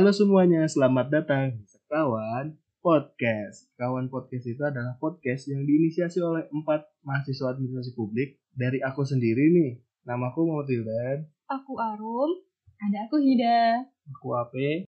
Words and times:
Halo 0.00 0.16
semuanya, 0.16 0.64
selamat 0.64 1.12
datang 1.12 1.60
di 1.60 1.64
Sekawan 1.68 2.56
Podcast. 2.80 3.68
Kawan 3.76 4.08
Podcast 4.08 4.48
itu 4.48 4.64
adalah 4.64 4.96
podcast 4.96 5.44
yang 5.52 5.68
diinisiasi 5.68 6.24
oleh 6.24 6.48
empat 6.48 6.88
mahasiswa 7.04 7.52
administrasi 7.52 7.92
publik 7.92 8.40
dari 8.56 8.80
aku 8.80 9.04
sendiri 9.04 9.52
nih. 9.52 9.76
Namaku 10.08 10.48
Muhammad 10.48 10.72
Wildan. 10.72 11.28
Aku 11.52 11.76
Arum. 11.76 12.32
Ada 12.80 13.12
aku 13.12 13.20
Hida. 13.20 13.92
Aku 14.16 14.40
Ape. 14.40 14.88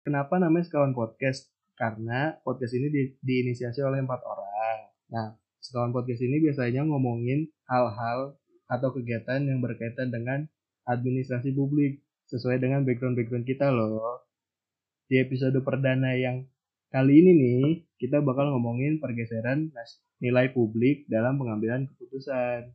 Kenapa 0.00 0.40
namanya 0.40 0.64
Sekawan 0.64 0.96
Podcast? 0.96 1.52
Karena 1.76 2.40
podcast 2.40 2.72
ini 2.72 2.88
di, 2.88 3.02
diinisiasi 3.20 3.84
oleh 3.84 4.00
empat 4.00 4.24
orang. 4.24 4.96
Nah, 5.12 5.36
Sekawan 5.60 5.92
Podcast 5.92 6.24
ini 6.24 6.40
biasanya 6.40 6.88
ngomongin 6.88 7.52
hal-hal 7.68 8.32
atau 8.64 8.96
kegiatan 8.96 9.44
yang 9.44 9.60
berkaitan 9.60 10.08
dengan 10.08 10.48
administrasi 10.88 11.52
publik 11.52 12.00
sesuai 12.30 12.62
dengan 12.62 12.86
background-background 12.86 13.42
kita 13.42 13.74
loh. 13.74 14.22
Di 15.10 15.18
episode 15.18 15.58
perdana 15.66 16.14
yang 16.14 16.46
kali 16.94 17.18
ini 17.18 17.32
nih, 17.34 17.62
kita 17.98 18.22
bakal 18.22 18.54
ngomongin 18.54 19.02
pergeseran 19.02 19.74
nilai 20.22 20.54
publik 20.54 21.10
dalam 21.10 21.34
pengambilan 21.42 21.90
keputusan. 21.90 22.70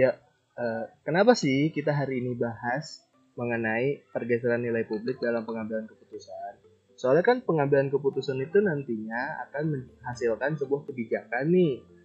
Ya, 0.00 0.16
uh, 0.56 0.84
kenapa 1.04 1.36
sih 1.36 1.72
kita 1.72 1.92
hari 1.92 2.24
ini 2.24 2.32
bahas 2.36 3.04
mengenai 3.36 4.00
pergeseran 4.16 4.64
nilai 4.64 4.88
publik 4.88 5.20
dalam 5.20 5.44
pengambilan 5.44 5.84
keputusan? 5.84 6.64
Soalnya 6.96 7.20
kan 7.20 7.44
pengambilan 7.44 7.92
keputusan 7.92 8.40
itu 8.40 8.64
nantinya 8.64 9.44
akan 9.48 9.76
menghasilkan 9.76 10.56
sebuah 10.56 10.88
kebijakan 10.88 11.52
nih 11.52 11.95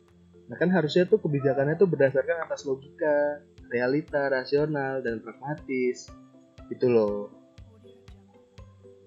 Nah 0.47 0.55
kan 0.57 0.69
harusnya 0.73 1.05
tuh 1.05 1.19
kebijakannya 1.21 1.77
tuh 1.77 1.89
berdasarkan 1.89 2.47
atas 2.47 2.65
logika, 2.65 3.43
realita, 3.69 4.31
rasional, 4.31 5.03
dan 5.03 5.19
pragmatis. 5.19 6.09
Itu 6.71 6.87
loh. 6.87 7.29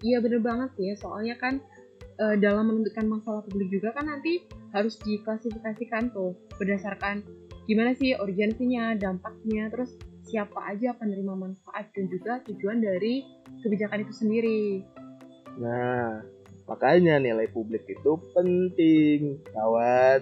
Iya 0.04 0.20
bener 0.20 0.44
banget 0.44 0.68
sih 0.76 0.92
ya, 0.92 0.94
soalnya 1.00 1.34
kan 1.40 1.64
e, 2.20 2.24
dalam 2.36 2.68
menentukan 2.68 3.08
masalah 3.08 3.40
publik 3.40 3.72
juga 3.72 3.96
kan 3.96 4.04
nanti 4.04 4.44
harus 4.76 5.00
diklasifikasikan 5.00 6.12
tuh 6.12 6.36
berdasarkan 6.60 7.24
gimana 7.64 7.96
sih 7.96 8.12
urgensinya, 8.12 8.92
dampaknya, 9.00 9.72
terus 9.72 9.96
siapa 10.28 10.76
aja 10.76 10.92
penerima 10.96 11.32
manfaat 11.32 11.88
dan 11.96 12.04
juga 12.12 12.44
tujuan 12.44 12.84
dari 12.84 13.24
kebijakan 13.64 14.04
itu 14.04 14.12
sendiri. 14.12 14.62
Nah, 15.56 16.20
makanya 16.68 17.16
nilai 17.16 17.48
publik 17.48 17.88
itu 17.88 18.20
penting, 18.36 19.40
kawan. 19.52 20.20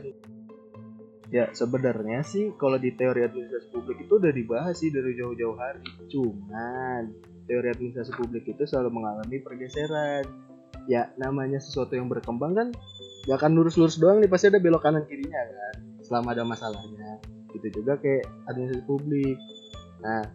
Ya 1.32 1.48
sebenarnya 1.56 2.20
sih 2.20 2.52
kalau 2.60 2.76
di 2.76 2.92
teori 2.92 3.24
administrasi 3.24 3.72
publik 3.72 4.04
itu 4.04 4.20
udah 4.20 4.32
dibahas 4.36 4.76
sih 4.76 4.92
dari 4.92 5.16
jauh-jauh 5.16 5.56
hari. 5.56 5.88
Cuman 6.12 7.08
teori 7.48 7.72
administrasi 7.72 8.12
publik 8.12 8.44
itu 8.44 8.68
selalu 8.68 9.00
mengalami 9.00 9.40
pergeseran. 9.40 10.28
Ya 10.84 11.08
namanya 11.16 11.56
sesuatu 11.56 11.96
yang 11.96 12.12
berkembang 12.12 12.52
kan 12.52 12.68
gak 13.24 13.38
akan 13.40 13.56
lurus-lurus 13.56 13.96
doang 13.96 14.20
nih 14.20 14.28
pasti 14.28 14.52
ada 14.52 14.60
belok 14.60 14.82
kanan 14.84 15.08
kirinya 15.08 15.40
kan 15.40 15.76
selama 16.04 16.36
ada 16.36 16.44
masalahnya. 16.44 17.16
Gitu 17.56 17.80
juga 17.80 17.96
kayak 17.96 18.28
administrasi 18.52 18.84
publik. 18.84 19.40
Nah 20.04 20.28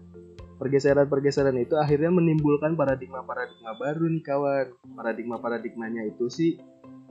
pergeseran-pergeseran 0.57 1.61
itu 1.61 1.77
akhirnya 1.77 2.09
menimbulkan 2.09 2.73
paradigma-paradigma 2.73 3.77
baru 3.77 4.05
nih 4.17 4.23
kawan. 4.25 4.67
Paradigma-paradigmanya 4.97 6.09
itu 6.09 6.25
sih 6.25 6.57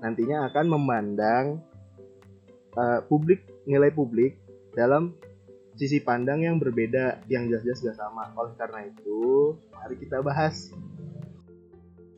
nantinya 0.03 0.50
akan 0.50 0.75
memandang 0.75 1.62
uh, 2.75 3.00
publik 3.06 3.56
nilai 3.66 3.91
publik 3.91 4.38
dalam 4.72 5.12
sisi 5.77 6.00
pandang 6.00 6.41
yang 6.41 6.56
berbeda 6.56 7.21
yang 7.28 7.53
jelas-jelas 7.53 7.93
gak 7.93 7.99
sama. 8.00 8.32
Oleh 8.38 8.56
karena 8.56 8.88
itu, 8.88 9.54
mari 9.77 9.94
kita 10.00 10.25
bahas. 10.25 10.72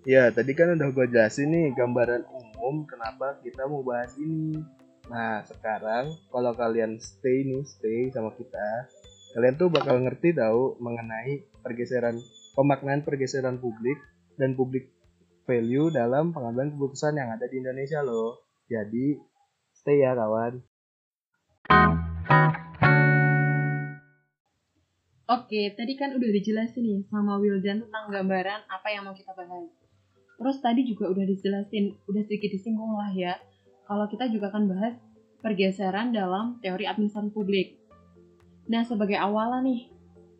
Ya, 0.06 0.30
tadi 0.30 0.54
kan 0.54 0.78
udah 0.78 0.88
gue 0.94 1.06
jelasin 1.10 1.52
nih 1.52 1.74
gambaran 1.74 2.24
umum 2.30 2.86
kenapa 2.86 3.36
kita 3.42 3.66
mau 3.66 3.82
bahas 3.82 4.14
ini. 4.16 4.62
Nah, 5.10 5.42
sekarang 5.44 6.14
kalau 6.30 6.52
kalian 6.54 6.96
stay 7.02 7.44
nih, 7.44 7.64
stay 7.66 8.08
sama 8.14 8.32
kita, 8.38 8.88
kalian 9.36 9.56
tuh 9.58 9.68
bakal 9.68 10.00
ngerti 10.00 10.32
tahu 10.32 10.78
mengenai 10.80 11.44
pergeseran 11.60 12.16
pemaknaan 12.56 13.04
pergeseran 13.04 13.60
publik 13.60 13.98
dan 14.38 14.54
publik 14.54 14.94
value 15.48 15.88
dalam 15.92 16.30
pengambilan 16.30 16.76
keputusan 16.76 17.16
yang 17.16 17.32
ada 17.32 17.48
di 17.48 17.60
Indonesia 17.60 18.04
loh. 18.04 18.44
Jadi, 18.68 19.16
stay 19.72 20.04
ya 20.04 20.12
kawan. 20.12 20.60
Oke, 25.28 25.76
tadi 25.76 25.92
kan 25.92 26.16
udah 26.16 26.24
dijelasin 26.24 26.88
nih 26.88 27.04
sama 27.12 27.36
Wildan 27.36 27.84
tentang 27.84 28.08
gambaran 28.08 28.64
apa 28.64 28.88
yang 28.88 29.04
mau 29.04 29.12
kita 29.12 29.36
bahas. 29.36 29.68
Terus 30.40 30.56
tadi 30.64 30.88
juga 30.88 31.12
udah 31.12 31.20
dijelasin, 31.20 32.00
udah 32.08 32.22
sedikit 32.24 32.56
disinggung 32.56 32.96
lah 32.96 33.12
ya, 33.12 33.36
kalau 33.84 34.08
kita 34.08 34.24
juga 34.32 34.48
akan 34.48 34.72
bahas 34.72 34.96
pergeseran 35.44 36.16
dalam 36.16 36.56
teori 36.64 36.88
administrasi 36.88 37.28
publik. 37.36 37.76
Nah, 38.72 38.88
sebagai 38.88 39.20
awalan 39.20 39.68
nih, 39.68 39.92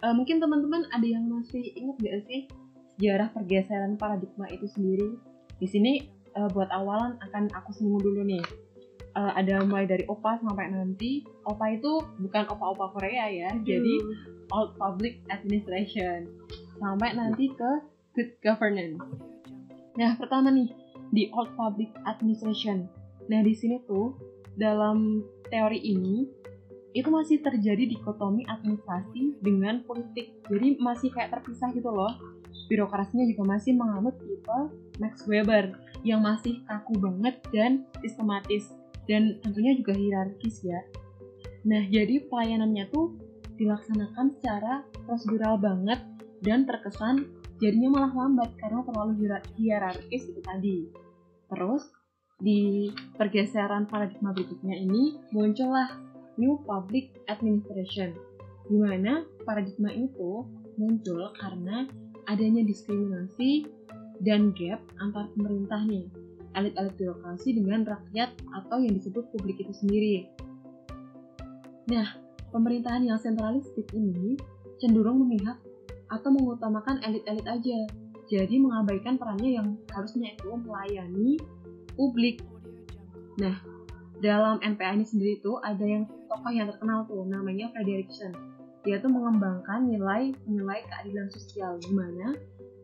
uh, 0.09 0.17
mungkin 0.17 0.41
teman-teman 0.41 0.89
ada 0.89 1.05
yang 1.05 1.29
masih 1.29 1.69
ingat 1.77 2.01
gak 2.01 2.25
sih 2.25 2.49
sejarah 2.97 3.29
pergeseran 3.37 4.01
paradigma 4.01 4.49
itu 4.49 4.65
sendiri? 4.73 5.21
Di 5.61 5.69
sini 5.69 6.09
uh, 6.33 6.49
buat 6.49 6.73
awalan 6.73 7.21
akan 7.29 7.53
aku 7.53 7.77
singgung 7.77 8.01
dulu 8.01 8.25
nih 8.25 8.41
uh, 9.19 9.33
ada 9.35 9.67
mulai 9.67 9.91
dari 9.91 10.07
OPA 10.07 10.39
sampai 10.39 10.71
nanti. 10.71 11.27
OPA 11.43 11.67
itu 11.75 11.99
bukan 12.23 12.45
OPA-OPA 12.55 12.87
Korea 12.95 13.27
ya 13.27 13.51
Aduh. 13.51 13.67
jadi 13.67 13.95
Old 14.55 14.79
Public 14.79 15.19
Administration. 15.35 16.31
Sampai 16.79 17.19
nanti 17.19 17.51
ke 17.51 17.71
Good 18.15 18.39
Governance. 18.39 19.03
Nah 19.99 20.15
pertama 20.15 20.55
nih 20.55 20.71
di 21.11 21.27
Old 21.35 21.51
Public 21.59 21.91
Administration. 22.07 22.87
Nah 23.27 23.43
di 23.43 23.53
sini 23.59 23.83
tuh 23.83 24.15
dalam 24.55 25.27
teori 25.51 25.83
ini 25.83 26.39
itu 26.97 27.09
masih 27.13 27.45
terjadi 27.45 27.85
dikotomi 27.85 28.47
administrasi 28.49 29.43
dengan 29.43 29.85
politik. 29.85 30.41
Jadi 30.49 30.81
masih 30.81 31.13
kayak 31.13 31.35
terpisah 31.35 31.71
gitu 31.75 31.91
loh. 31.91 32.15
Birokrasinya 32.71 33.25
juga 33.29 33.45
masih 33.45 33.77
menganut 33.77 34.17
tipe 34.19 34.59
Max 34.99 35.25
Weber 35.29 35.77
yang 36.03 36.25
masih 36.25 36.65
kaku 36.65 36.97
banget 36.97 37.39
dan 37.53 37.85
sistematis 38.01 38.73
dan 39.09 39.41
tentunya 39.41 39.73
juga 39.75 39.97
hierarkis 39.97 40.63
ya. 40.63 40.85
Nah, 41.65 41.83
jadi 41.89 42.29
pelayanannya 42.29 42.87
tuh 42.93 43.17
dilaksanakan 43.59 44.39
secara 44.39 44.87
prosedural 45.09 45.59
banget 45.59 45.99
dan 46.45 46.63
terkesan 46.69 47.27
jadinya 47.59 47.99
malah 47.99 48.13
lambat 48.15 48.55
karena 48.61 48.87
terlalu 48.87 49.13
hierarkis 49.59 50.31
itu 50.31 50.41
tadi. 50.45 50.87
Terus 51.51 51.83
di 52.39 52.93
pergeseran 53.19 53.91
paradigma 53.91 54.31
berikutnya 54.31 54.79
ini 54.79 55.19
muncullah 55.35 55.91
New 56.39 56.63
Public 56.63 57.27
Administration, 57.27 58.15
di 58.71 58.79
mana 58.79 59.27
paradigma 59.43 59.91
itu 59.91 60.47
muncul 60.79 61.35
karena 61.35 61.91
adanya 62.31 62.63
diskriminasi 62.63 63.67
dan 64.23 64.55
gap 64.55 64.79
antar 65.03 65.27
pemerintah 65.35 65.83
nih 65.83 66.07
elit-elit 66.57 66.95
birokrasi 66.97 67.57
dengan 67.57 67.85
rakyat 67.85 68.31
atau 68.55 68.79
yang 68.81 68.97
disebut 68.97 69.25
publik 69.35 69.61
itu 69.61 69.73
sendiri. 69.73 70.15
Nah, 71.89 72.17
pemerintahan 72.53 73.05
yang 73.05 73.21
sentralistik 73.21 73.89
ini 73.93 74.37
cenderung 74.81 75.25
memihak 75.25 75.57
atau 76.09 76.33
mengutamakan 76.33 77.01
elit-elit 77.05 77.45
aja, 77.45 77.79
jadi 78.29 78.55
mengabaikan 78.61 79.17
perannya 79.17 79.61
yang 79.61 79.69
harusnya 79.93 80.37
itu 80.37 80.49
melayani 80.53 81.41
publik. 81.97 82.45
Nah, 83.41 83.57
dalam 84.21 84.61
NPA 84.61 84.99
ini 84.99 85.07
sendiri 85.09 85.35
tuh 85.41 85.61
ada 85.65 85.85
yang 85.85 86.05
tokoh 86.29 86.53
yang 86.53 86.69
terkenal 86.69 87.09
tuh 87.09 87.25
namanya 87.25 87.73
Frederickson. 87.73 88.37
Dia 88.85 89.01
tuh 89.01 89.11
mengembangkan 89.11 89.89
nilai-nilai 89.89 90.81
keadilan 90.87 91.29
sosial 91.33 91.81
di 91.83 91.91
mana 91.93 92.37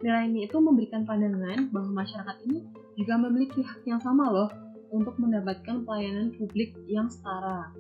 nilai 0.05 0.29
ini 0.29 0.45
itu 0.45 0.57
memberikan 0.59 1.07
pandangan 1.09 1.71
bahwa 1.71 2.05
masyarakat 2.05 2.37
ini 2.51 2.67
juga 2.95 3.15
memiliki 3.19 3.61
hak 3.63 3.83
yang 3.87 4.01
sama 4.03 4.31
loh 4.31 4.51
untuk 4.95 5.19
mendapatkan 5.19 5.83
pelayanan 5.83 6.31
publik 6.39 6.75
yang 6.87 7.11
setara. 7.11 7.75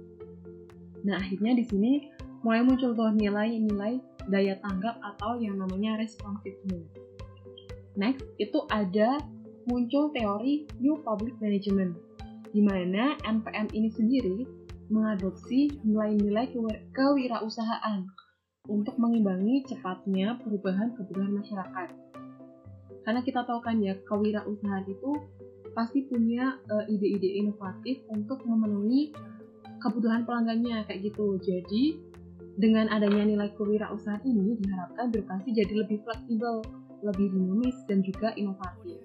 Nah, 1.06 1.20
akhirnya 1.20 1.54
di 1.54 1.64
sini 1.68 1.92
mulai 2.42 2.64
muncul 2.66 2.92
tuh 2.92 3.12
nilai-nilai 3.14 4.00
daya 4.28 4.56
tanggap 4.60 4.98
atau 5.00 5.36
yang 5.38 5.60
namanya 5.60 6.00
responsiveness. 6.00 6.88
Next, 7.94 8.26
itu 8.42 8.58
ada 8.72 9.22
muncul 9.70 10.10
teori 10.12 10.66
New 10.82 11.00
Public 11.06 11.38
Management, 11.38 11.94
di 12.50 12.60
mana 12.60 13.14
NPM 13.22 13.70
ini 13.72 13.88
sendiri 13.92 14.38
mengadopsi 14.92 15.80
nilai-nilai 15.86 16.52
kewirausahaan 16.92 18.04
untuk 18.68 18.96
mengimbangi 18.96 19.64
cepatnya 19.68 20.40
perubahan 20.40 20.92
kebutuhan 20.96 21.32
masyarakat. 21.36 22.03
Karena 23.04 23.20
kita 23.20 23.44
tahu 23.44 23.60
kan 23.60 23.78
ya, 23.84 23.94
kewirausahaan 24.08 24.88
itu 24.88 25.12
pasti 25.76 26.06
punya 26.08 26.56
eh, 26.70 26.92
ide-ide 26.92 27.28
uh, 27.28 27.38
inovatif 27.44 28.00
untuk 28.08 28.40
memenuhi 28.46 29.12
kebutuhan 29.82 30.24
pelanggannya 30.24 30.86
kayak 30.88 31.12
gitu. 31.12 31.36
Jadi 31.42 32.00
dengan 32.56 32.86
adanya 32.88 33.26
nilai 33.26 33.50
kewirausahaan 33.58 34.22
ini 34.22 34.56
diharapkan 34.62 35.10
birokrasi 35.10 35.50
jadi 35.52 35.74
lebih 35.84 36.00
fleksibel, 36.06 36.62
lebih 37.02 37.28
dinamis 37.34 37.76
dan 37.90 38.00
juga 38.00 38.32
inovatif. 38.38 39.02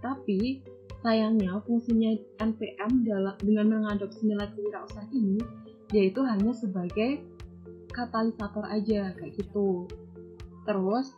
Tapi 0.00 0.64
sayangnya 1.04 1.60
fungsinya 1.64 2.16
NPM 2.40 2.92
dalam 3.04 3.36
dengan 3.40 3.66
mengadopsi 3.68 4.24
nilai 4.24 4.48
kewirausahaan 4.56 5.12
ini 5.12 5.38
yaitu 5.92 6.22
hanya 6.22 6.54
sebagai 6.54 7.20
katalisator 7.92 8.64
aja 8.66 9.12
kayak 9.14 9.32
gitu. 9.36 9.84
Terus 10.64 11.12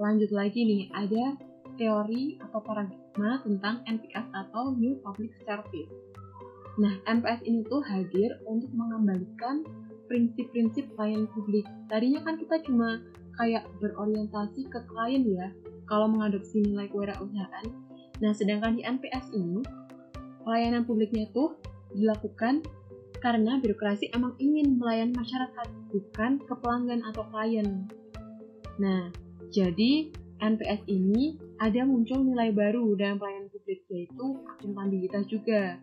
lanjut 0.00 0.30
lagi 0.32 0.60
nih 0.64 0.82
ada 0.92 1.36
teori 1.80 2.36
atau 2.44 2.60
paradigma 2.60 3.40
tentang 3.40 3.80
NPS 3.88 4.28
atau 4.36 4.76
New 4.76 5.00
Public 5.00 5.32
Service. 5.48 5.88
Nah, 6.76 7.00
NPS 7.08 7.40
ini 7.48 7.64
tuh 7.64 7.80
hadir 7.80 8.36
untuk 8.44 8.68
mengembalikan 8.76 9.64
prinsip-prinsip 10.12 10.92
pelayanan 10.92 11.26
publik. 11.32 11.64
Tadinya 11.88 12.20
kan 12.20 12.36
kita 12.36 12.60
cuma 12.68 13.00
kayak 13.40 13.64
berorientasi 13.80 14.68
ke 14.68 14.78
klien 14.92 15.24
ya, 15.24 15.48
kalau 15.88 16.06
mengadopsi 16.06 16.60
nilai 16.60 16.92
kewirausahaan. 16.92 17.66
Nah, 18.20 18.32
sedangkan 18.36 18.76
di 18.76 18.84
NPS 18.84 19.32
ini, 19.32 19.64
pelayanan 20.44 20.84
publiknya 20.84 21.24
tuh 21.32 21.56
dilakukan 21.96 22.60
karena 23.24 23.56
birokrasi 23.60 24.12
emang 24.12 24.36
ingin 24.36 24.76
melayani 24.76 25.16
masyarakat, 25.16 25.68
bukan 25.92 26.40
ke 26.44 26.54
pelanggan 26.60 27.00
atau 27.08 27.24
klien. 27.32 27.88
Nah, 28.76 29.12
jadi 29.52 30.08
NPS 30.40 30.88
ini 30.88 31.49
ada 31.60 31.84
muncul 31.84 32.24
nilai 32.24 32.56
baru 32.56 32.96
dalam 32.96 33.20
pelayanan 33.20 33.52
publik 33.52 33.84
yaitu 33.92 34.26
akuntabilitas 34.56 35.28
juga. 35.28 35.76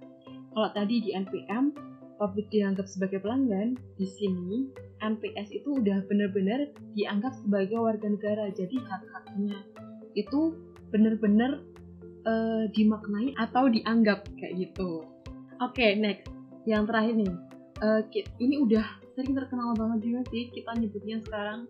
Kalau 0.58 0.70
tadi 0.74 1.06
di 1.06 1.14
NPM 1.14 1.70
publik 2.18 2.50
dianggap 2.50 2.90
sebagai 2.90 3.22
pelanggan, 3.22 3.78
di 4.02 4.10
sini 4.10 4.74
NPS 5.06 5.54
itu 5.54 5.78
udah 5.78 6.02
benar-benar 6.10 6.74
dianggap 6.98 7.38
sebagai 7.46 7.78
warga 7.78 8.10
negara, 8.10 8.50
jadi 8.50 8.74
hak-haknya 8.74 9.62
itu 10.18 10.58
benar-benar 10.90 11.62
uh, 12.26 12.66
dimaknai 12.74 13.38
atau 13.38 13.70
dianggap 13.70 14.26
kayak 14.42 14.58
gitu. 14.58 15.06
Oke, 15.62 15.78
okay, 15.78 15.92
next, 15.94 16.34
yang 16.66 16.90
terakhir 16.90 17.22
nih, 17.22 17.34
uh, 17.86 18.02
ini 18.42 18.56
udah 18.66 18.86
sering 19.14 19.38
terkenal 19.38 19.78
banget 19.78 20.10
juga 20.10 20.22
sih 20.34 20.50
kita 20.50 20.74
nyebutnya 20.74 21.22
sekarang, 21.22 21.70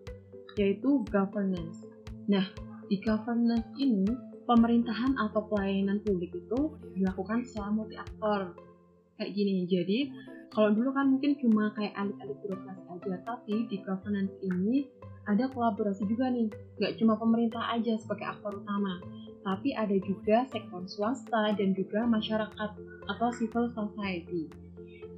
yaitu 0.56 1.04
governance. 1.12 1.84
Nah, 2.24 2.48
di 2.88 2.96
governance 3.04 3.68
ini 3.76 4.08
pemerintahan 4.48 5.12
atau 5.28 5.44
pelayanan 5.44 6.00
publik 6.00 6.32
itu 6.32 6.72
dilakukan 6.96 7.44
secara 7.44 7.68
multi 7.68 8.00
aktor 8.00 8.56
kayak 9.20 9.32
gini. 9.36 9.68
Jadi 9.68 9.98
kalau 10.48 10.72
dulu 10.72 10.96
kan 10.96 11.12
mungkin 11.12 11.36
cuma 11.36 11.68
kayak 11.76 11.92
elit-elit 11.92 12.38
birokrasi 12.40 12.82
aja, 12.88 13.14
tapi 13.28 13.68
di 13.68 13.76
governance 13.84 14.32
ini 14.40 14.88
ada 15.28 15.44
kolaborasi 15.52 16.08
juga 16.08 16.32
nih. 16.32 16.48
Gak 16.80 16.96
cuma 16.96 17.20
pemerintah 17.20 17.60
aja 17.68 18.00
sebagai 18.00 18.32
aktor 18.32 18.64
utama, 18.64 18.96
tapi 19.44 19.76
ada 19.76 19.92
juga 20.00 20.48
sektor 20.48 20.88
swasta 20.88 21.52
dan 21.52 21.76
juga 21.76 22.08
masyarakat 22.08 22.70
atau 23.12 23.28
civil 23.36 23.68
society. 23.76 24.48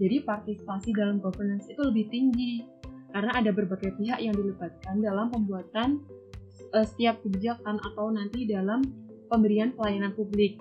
Jadi 0.02 0.16
partisipasi 0.26 0.90
dalam 0.96 1.22
governance 1.22 1.70
itu 1.70 1.78
lebih 1.86 2.10
tinggi 2.10 2.66
karena 3.14 3.30
ada 3.36 3.54
berbagai 3.54 3.94
pihak 4.00 4.18
yang 4.18 4.34
dilibatkan 4.34 4.98
dalam 4.98 5.30
pembuatan 5.30 6.02
uh, 6.74 6.86
setiap 6.86 7.20
kebijakan 7.22 7.78
atau 7.92 8.10
nanti 8.10 8.46
dalam 8.46 8.86
pemberian 9.30 9.74
pelayanan 9.74 10.14
publik. 10.14 10.58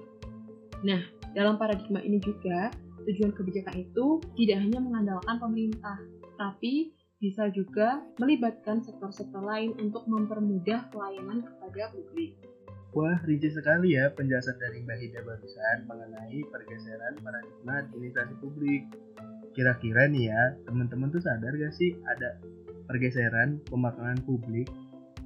Nah, 0.85 1.01
dalam 1.33 1.57
paradigma 1.57 2.01
ini 2.01 2.21
juga 2.21 2.73
tujuan 3.05 3.33
kebijakan 3.33 3.75
itu 3.79 4.21
tidak 4.37 4.57
hanya 4.61 4.79
mengandalkan 4.81 5.35
pemerintah, 5.41 5.97
tapi 6.37 6.93
bisa 7.19 7.51
juga 7.51 7.99
melibatkan 8.15 8.79
sektor-sektor 8.79 9.43
lain 9.43 9.75
untuk 9.81 10.07
mempermudah 10.07 10.87
pelayanan 10.93 11.43
kepada 11.43 11.91
publik. 11.91 12.31
Wah, 12.95 13.21
rinci 13.21 13.53
sekali 13.53 13.93
ya 13.93 14.09
penjelasan 14.17 14.57
dari 14.57 14.81
Mbak 14.81 14.97
Hida 14.97 15.21
barusan 15.21 15.77
mengenai 15.85 16.39
pergeseran 16.49 17.21
paradigma 17.21 17.85
administrasi 17.85 18.33
publik. 18.41 18.81
Kira-kira 19.53 20.09
nih 20.09 20.31
ya, 20.31 20.41
teman-teman 20.65 21.13
tuh 21.13 21.21
sadar 21.21 21.53
gak 21.53 21.75
sih 21.75 21.93
ada 22.09 22.41
pergeseran 22.89 23.61
pemaknaan 23.69 24.17
publik 24.25 24.65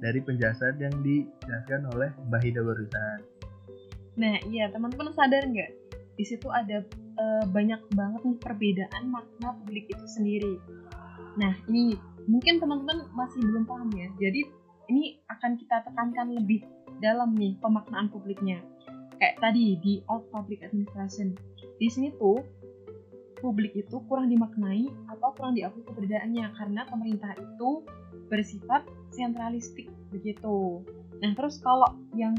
dari 0.04 0.20
penjelasan 0.20 0.76
yang 0.76 0.92
dijelaskan 1.00 1.88
oleh 1.96 2.12
Mbak 2.28 2.40
Hida 2.44 2.60
barusan? 2.60 3.18
Nah, 4.20 4.36
iya 4.52 4.68
teman-teman 4.68 5.16
sadar 5.16 5.48
nggak? 5.48 5.72
Di 6.20 6.24
situ 6.28 6.52
ada 6.52 6.84
uh, 7.16 7.44
banyak 7.48 7.80
banget 7.96 8.20
nih 8.20 8.36
perbedaan 8.36 9.04
makna 9.08 9.56
publik 9.64 9.88
itu 9.88 10.04
sendiri. 10.04 10.60
Nah, 11.40 11.56
ini 11.72 11.96
mungkin 12.28 12.60
teman-teman 12.60 13.08
masih 13.16 13.40
belum 13.40 13.64
paham 13.64 13.88
ya. 13.96 14.12
Jadi 14.20 14.44
ini 14.92 15.16
akan 15.32 15.56
kita 15.56 15.88
tekankan 15.88 16.36
lebih 16.36 16.60
dalam 17.00 17.32
nih 17.32 17.56
pemaknaan 17.64 18.12
publiknya. 18.12 18.60
Kayak 19.16 19.40
tadi 19.40 19.80
di 19.80 20.04
Old 20.12 20.28
Public 20.28 20.68
Administration. 20.68 21.32
Di 21.80 21.88
sini 21.88 22.12
tuh 22.20 22.44
publik 23.40 23.72
itu 23.74 24.00
kurang 24.06 24.30
dimaknai 24.30 24.88
atau 25.10 25.32
kurang 25.36 25.56
diakui 25.56 25.82
keberadaannya 25.84 26.44
karena 26.54 26.86
pemerintah 26.88 27.32
itu 27.36 27.84
bersifat 28.34 28.82
sentralistik 29.14 29.86
begitu. 30.10 30.82
Nah 31.22 31.30
terus 31.38 31.62
kalau 31.62 31.94
yang 32.18 32.34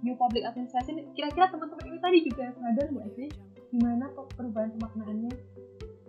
New 0.00 0.16
Public 0.16 0.48
Administration 0.48 1.04
kira-kira 1.12 1.52
teman-teman 1.52 1.84
ini 1.84 1.98
tadi 2.00 2.18
juga 2.24 2.44
sadar 2.56 2.88
nggak 2.88 3.08
sih 3.12 3.28
gimana 3.68 4.08
perubahan 4.32 4.72
pemaknaannya? 4.80 5.32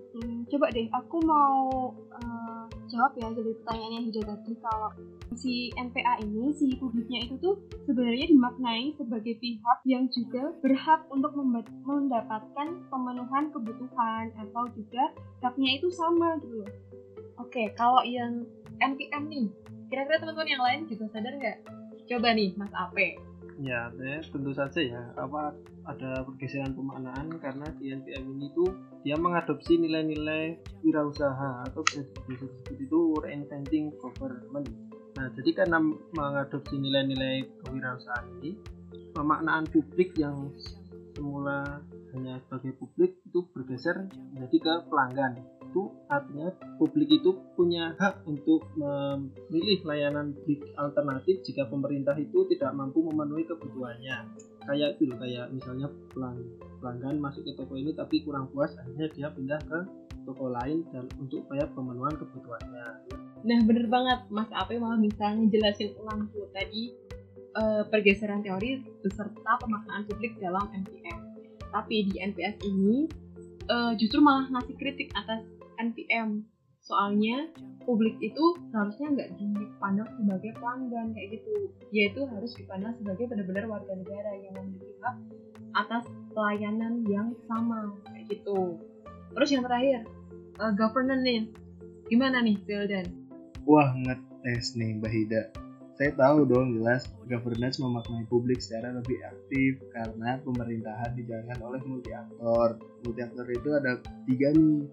Hmm, 0.09 0.41
coba 0.49 0.73
deh, 0.73 0.89
aku 0.89 1.21
mau 1.21 1.93
uh, 2.17 2.65
jawab 2.89 3.13
ya 3.13 3.29
jadi 3.29 3.53
pertanyaan 3.61 3.93
yang 3.93 4.05
hijau 4.09 4.23
tadi 4.25 4.53
kalau 4.57 4.89
si 5.37 5.69
NPA 5.77 6.25
ini, 6.25 6.49
si 6.57 6.73
publiknya 6.81 7.29
itu 7.29 7.37
tuh 7.37 7.61
sebenarnya 7.85 8.25
dimaknai 8.33 8.97
sebagai 8.97 9.37
pihak 9.37 9.79
yang 9.85 10.09
juga 10.09 10.49
berhak 10.65 11.05
untuk 11.13 11.37
mendapatkan 11.85 12.67
pemenuhan 12.89 13.53
kebutuhan 13.53 14.33
atau 14.33 14.65
juga 14.73 15.13
haknya 15.45 15.77
itu 15.77 15.93
sama 15.93 16.41
gitu 16.41 16.65
loh. 16.65 16.71
Oke, 17.39 17.71
kalau 17.77 18.03
yang 18.03 18.43
NPM 18.79 19.23
nih, 19.27 19.47
kira-kira 19.91 20.17
teman-teman 20.23 20.49
yang 20.49 20.63
lain 20.63 20.79
juga 20.87 21.05
sadar 21.11 21.33
nggak? 21.35 21.57
Coba 22.09 22.33
nih, 22.33 22.55
Mas 22.57 22.73
Ape 22.73 23.29
ya 23.59 23.91
tentu 24.23 24.55
saja 24.55 24.79
ya. 24.79 25.01
Apa 25.19 25.51
ada 25.83 26.23
pergeseran 26.23 26.71
pemaknaan 26.73 27.27
karena 27.43 27.67
di 27.75 27.91
NPM 27.91 28.39
ini 28.39 28.47
tuh 28.55 28.71
dia 29.03 29.19
mengadopsi 29.19 29.79
nilai-nilai 29.79 30.59
wirausaha 30.83 31.67
atau 31.67 31.83
bisa 31.83 32.07
disebut 32.27 32.77
itu 32.79 32.99
reinventing 33.19 33.91
government. 33.99 34.67
Nah 35.19 35.27
jadi 35.35 35.51
karena 35.63 35.77
mengadopsi 36.15 36.79
nilai-nilai 36.79 37.43
kewirausahaan 37.63 38.27
ini 38.39 38.55
pemaknaan 39.11 39.67
publik 39.67 40.15
yang 40.15 40.55
semula 41.13 41.83
hanya 42.15 42.39
sebagai 42.47 42.79
publik 42.79 43.19
itu 43.27 43.43
bergeser 43.51 44.07
menjadi 44.33 44.57
ke 44.57 44.73
pelanggan 44.87 45.33
itu 45.69 45.93
artinya 46.09 46.49
publik 46.81 47.21
itu 47.21 47.37
punya 47.53 47.93
hak 48.01 48.25
untuk 48.25 48.65
memilih 48.73 49.85
layanan 49.85 50.33
alternatif 50.81 51.45
jika 51.45 51.69
pemerintah 51.69 52.17
itu 52.17 52.49
tidak 52.49 52.73
mampu 52.73 53.05
memenuhi 53.05 53.45
kebutuhannya. 53.45 54.25
Kayak 54.65 54.97
itu 54.97 55.13
kayak 55.13 55.53
misalnya 55.53 55.93
pelanggan 56.81 57.21
masuk 57.21 57.45
ke 57.45 57.53
toko 57.53 57.77
ini 57.77 57.93
tapi 57.93 58.25
kurang 58.25 58.49
puas 58.49 58.73
akhirnya 58.81 59.07
dia 59.13 59.27
pindah 59.29 59.61
ke 59.61 59.79
toko 60.25 60.49
lain 60.49 60.81
dan 60.89 61.05
untuk 61.21 61.45
upaya 61.45 61.69
pemenuhan 61.69 62.17
kebutuhannya. 62.17 62.87
Nah 63.45 63.59
bener 63.63 63.85
banget 63.85 64.19
Mas 64.33 64.49
Ape 64.51 64.81
malah 64.81 64.97
bisa 64.97 65.37
ngejelasin 65.37 65.93
ulang 66.01 66.27
tuh 66.33 66.49
tadi 66.51 66.91
uh, 67.53 67.85
pergeseran 67.85 68.41
teori 68.41 68.81
beserta 69.05 69.61
pemaknaan 69.61 70.09
publik 70.09 70.35
dalam 70.41 70.65
NPM 70.73 71.29
tapi 71.69 72.09
di 72.09 72.17
NPS 72.17 72.65
ini 72.65 73.05
uh, 73.69 73.93
justru 73.95 74.19
malah 74.19 74.49
ngasih 74.49 74.75
kritik 74.75 75.13
atas 75.13 75.45
NPM 75.79 76.43
soalnya 76.83 77.47
publik 77.85 78.17
itu 78.19 78.57
seharusnya 78.71 79.07
nggak 79.13 79.29
dipandang 79.37 80.09
sebagai 80.19 80.51
pelanggan 80.59 81.07
kayak 81.15 81.39
gitu. 81.39 81.53
Yaitu 81.93 82.21
harus 82.27 82.51
dipandang 82.55 82.93
sebagai 82.99 83.25
benar-benar 83.31 83.65
warga 83.69 83.93
negara 83.95 84.31
yang 84.35 84.53
memiliki 84.57 84.93
hak 85.01 85.15
atas 85.77 86.03
pelayanan 86.33 87.05
yang 87.07 87.31
sama 87.47 87.93
kayak 88.09 88.25
gitu. 88.27 88.81
Terus 89.37 89.49
yang 89.53 89.63
terakhir 89.63 90.05
uh, 90.59 90.73
governance 90.73 91.23
nih. 91.23 91.41
Gimana 92.09 92.41
nih 92.41 92.57
Wildan? 92.65 93.05
Wah 93.69 93.93
ngetes 93.93 94.73
nih 94.73 94.97
Mbak 94.97 95.11
Hida. 95.13 95.43
Saya 95.99 96.15
tahu 96.15 96.47
dong 96.47 96.79
jelas 96.79 97.05
governance 97.27 97.77
memaknai 97.77 98.23
publik 98.31 98.63
secara 98.63 98.95
lebih 98.95 99.19
aktif 99.19 99.83
karena 99.91 100.39
pemerintahan 100.41 101.11
dijalankan 101.19 101.59
oleh 101.59 101.81
multi 101.83 102.15
aktor 102.15 102.79
multi 103.03 103.19
aktor 103.19 103.45
itu 103.51 103.69
ada 103.75 103.99
tiga 104.23 104.47
nih 104.55 104.87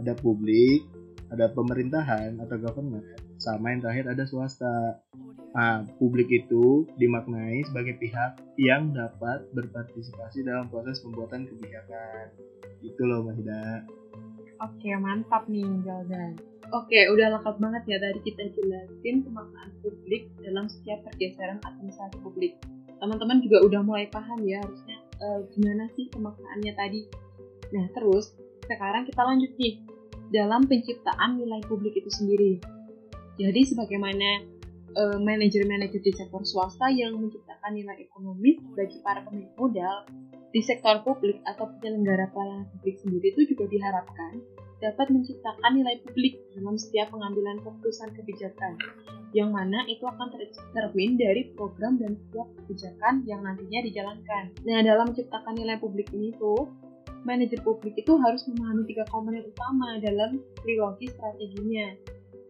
ada 0.00 0.12
publik, 0.16 0.86
ada 1.32 1.48
pemerintahan 1.48 2.36
atau 2.44 2.56
government, 2.60 3.04
sama 3.40 3.72
yang 3.72 3.80
terakhir 3.80 4.12
ada 4.12 4.24
swasta. 4.28 5.00
Nah, 5.52 5.84
publik 6.00 6.32
itu 6.32 6.88
dimaknai 6.96 7.60
sebagai 7.68 8.00
pihak 8.00 8.40
yang 8.56 8.92
dapat 8.96 9.44
berpartisipasi 9.52 10.48
dalam 10.48 10.68
proses 10.72 11.00
pembuatan 11.04 11.44
kebijakan. 11.44 12.32
Itu 12.80 13.04
loh 13.04 13.24
Mas 13.24 13.36
Ida. 13.36 13.84
Oke, 14.62 14.94
mantap 14.96 15.44
nih 15.50 15.66
Jaldan. 15.82 16.38
Oke, 16.72 17.04
udah 17.10 17.36
lengkap 17.36 17.56
banget 17.60 17.82
ya 17.84 17.98
tadi 18.00 18.20
kita 18.24 18.48
jelasin 18.54 19.26
pemaknaan 19.28 19.70
publik 19.84 20.30
dalam 20.40 20.70
setiap 20.72 21.04
pergeseran 21.04 21.60
administrasi 21.68 22.16
publik. 22.24 22.56
Teman-teman 22.96 23.42
juga 23.44 23.60
udah 23.66 23.80
mulai 23.84 24.06
paham 24.08 24.40
ya 24.46 24.62
harusnya 24.62 24.96
eh, 25.20 25.40
gimana 25.52 25.84
sih 25.98 26.08
pemaknaannya 26.14 26.72
tadi. 26.72 27.00
Nah, 27.76 27.90
terus 27.92 28.32
sekarang 28.76 29.04
kita 29.04 29.22
lanjut 29.22 29.52
nih 29.60 29.74
dalam 30.32 30.64
penciptaan 30.64 31.36
nilai 31.36 31.60
publik 31.68 31.92
itu 31.96 32.08
sendiri. 32.08 32.52
Jadi 33.36 33.60
sebagaimana 33.68 34.28
eh, 34.96 35.18
manajer-manajer 35.20 36.00
di 36.00 36.12
sektor 36.12 36.40
swasta 36.44 36.88
yang 36.88 37.16
menciptakan 37.20 37.72
nilai 37.76 38.08
ekonomis 38.08 38.60
bagi 38.72 38.98
para 39.04 39.24
pemilik 39.28 39.52
modal, 39.56 40.08
di 40.52 40.60
sektor 40.60 41.00
publik 41.00 41.40
atau 41.48 41.68
penyelenggara 41.80 42.28
pelayanan 42.32 42.68
publik 42.76 43.00
sendiri 43.00 43.32
itu 43.32 43.56
juga 43.56 43.64
diharapkan 43.72 44.40
dapat 44.82 45.14
menciptakan 45.14 45.72
nilai 45.78 46.02
publik 46.02 46.42
dalam 46.58 46.74
setiap 46.74 47.14
pengambilan 47.14 47.62
keputusan 47.62 48.10
kebijakan, 48.18 48.74
yang 49.30 49.54
mana 49.54 49.86
itu 49.86 50.02
akan 50.02 50.28
tercermin 50.34 51.14
dari 51.14 51.54
program 51.54 52.02
dan 52.02 52.18
setiap 52.18 52.50
kebijakan 52.58 53.22
yang 53.24 53.46
nantinya 53.46 53.80
dijalankan. 53.86 54.50
Nah, 54.66 54.82
dalam 54.82 55.14
menciptakan 55.14 55.54
nilai 55.54 55.78
publik 55.78 56.10
ini 56.10 56.34
tuh, 56.34 56.66
manajer 57.22 57.58
publik 57.62 57.94
itu 57.98 58.12
harus 58.18 58.42
memahami 58.50 58.82
tiga 58.86 59.06
komponen 59.10 59.46
utama 59.46 59.98
dalam 60.02 60.42
trilogi 60.62 61.06
strateginya, 61.10 61.94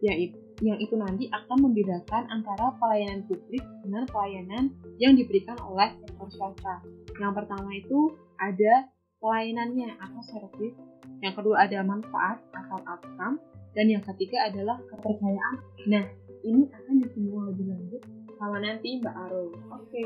yaitu 0.01 0.43
yang 0.61 0.77
itu 0.77 0.93
nanti 0.93 1.27
akan 1.33 1.69
membedakan 1.69 2.29
antara 2.29 2.71
pelayanan 2.77 3.25
publik 3.25 3.63
dengan 3.81 4.05
pelayanan 4.07 4.63
yang 5.01 5.17
diberikan 5.17 5.57
oleh 5.65 5.91
sektor 6.05 6.29
swasta. 6.29 6.79
Yang 7.17 7.33
pertama 7.43 7.69
itu 7.73 8.13
ada 8.37 8.87
pelayanannya 9.17 9.97
atau 9.97 10.21
service, 10.29 10.77
yang 11.25 11.33
kedua 11.33 11.65
ada 11.65 11.81
manfaat 11.81 12.39
atau 12.53 12.79
outcome, 12.85 13.41
dan 13.73 13.85
yang 13.89 14.03
ketiga 14.05 14.51
adalah 14.51 14.77
kepercayaan. 14.87 15.55
Nah, 15.89 16.05
ini 16.45 16.69
akan 16.69 16.95
disinggung 17.01 17.49
lebih 17.49 17.65
lanjut 17.73 18.01
sama 18.37 18.59
nanti 18.59 18.99
Mbak 18.99 19.15
Aro. 19.15 19.49
Oke. 19.73 20.05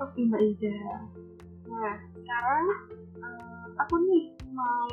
Oke 0.00 0.20
Mbak 0.24 0.42
Ida. 0.56 0.80
Nah, 1.68 1.96
sekarang 2.16 2.66
aku 3.80 3.94
nih 4.04 4.24
mau 4.52 4.92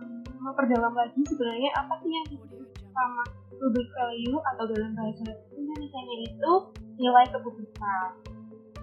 eh, 0.00 0.24
memperdalam 0.40 0.94
lagi 0.94 1.20
sebenarnya 1.26 1.70
apa 1.76 1.94
sih 2.00 2.10
yang 2.10 2.26
disebut 2.32 2.68
sama 2.96 3.22
public 3.52 3.88
value 3.92 4.40
atau 4.54 4.64
dalam 4.72 4.92
bahasa 4.96 5.28
Indonesia 5.52 6.00
itu 6.24 6.52
nilai 6.96 7.24
kepublikan. 7.28 8.08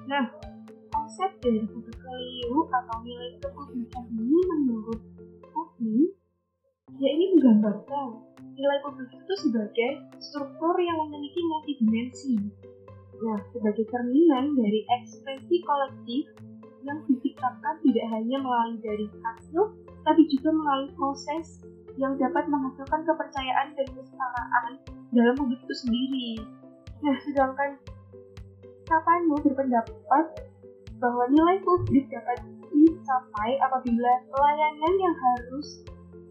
Nah, 0.05 0.25
konsep 0.93 1.33
dari 1.41 1.65
public 1.65 1.97
value 1.97 2.61
atau 2.69 2.97
nilai 3.01 3.29
kepublikan 3.41 4.05
ini 4.13 4.39
menurut 4.53 5.01
Kopi, 5.53 6.09
ya 6.97 7.09
ini 7.09 7.37
menggambarkan 7.37 8.07
nilai 8.53 8.79
publik 8.85 9.09
itu 9.13 9.33
sebagai 9.37 9.91
struktur 10.21 10.77
yang 10.77 10.97
memiliki 11.07 11.41
multidimensi. 11.41 12.37
Nah, 13.23 13.39
sebagai 13.55 13.85
cerminan 13.89 14.53
dari 14.53 14.85
ekspresi 14.99 15.63
kolektif 15.63 16.23
yang 16.83 16.99
diciptakan 17.07 17.75
tidak 17.83 18.05
hanya 18.11 18.37
melalui 18.39 18.79
dari 18.83 19.07
hasil, 19.23 19.75
tapi 20.03 20.21
juga 20.27 20.51
melalui 20.51 20.91
proses 20.95 21.63
yang 21.95 22.17
dapat 22.17 22.45
menghasilkan 22.49 23.01
kepercayaan 23.05 23.67
dan 23.77 23.87
kesetaraan 23.93 24.71
dalam 25.13 25.33
publik 25.37 25.61
itu 25.63 25.75
sendiri. 25.87 26.29
Nah, 27.03 27.15
sedangkan 27.23 27.69
Sapano 28.83 29.39
berpendapat 29.39 30.25
bahwa 30.99 31.23
nilai 31.31 31.59
publik 31.63 32.07
dapat 32.11 32.43
dicapai 32.71 33.51
apabila 33.63 34.11
pelayanan 34.27 34.93
yang 34.99 35.15
harus 35.15 35.83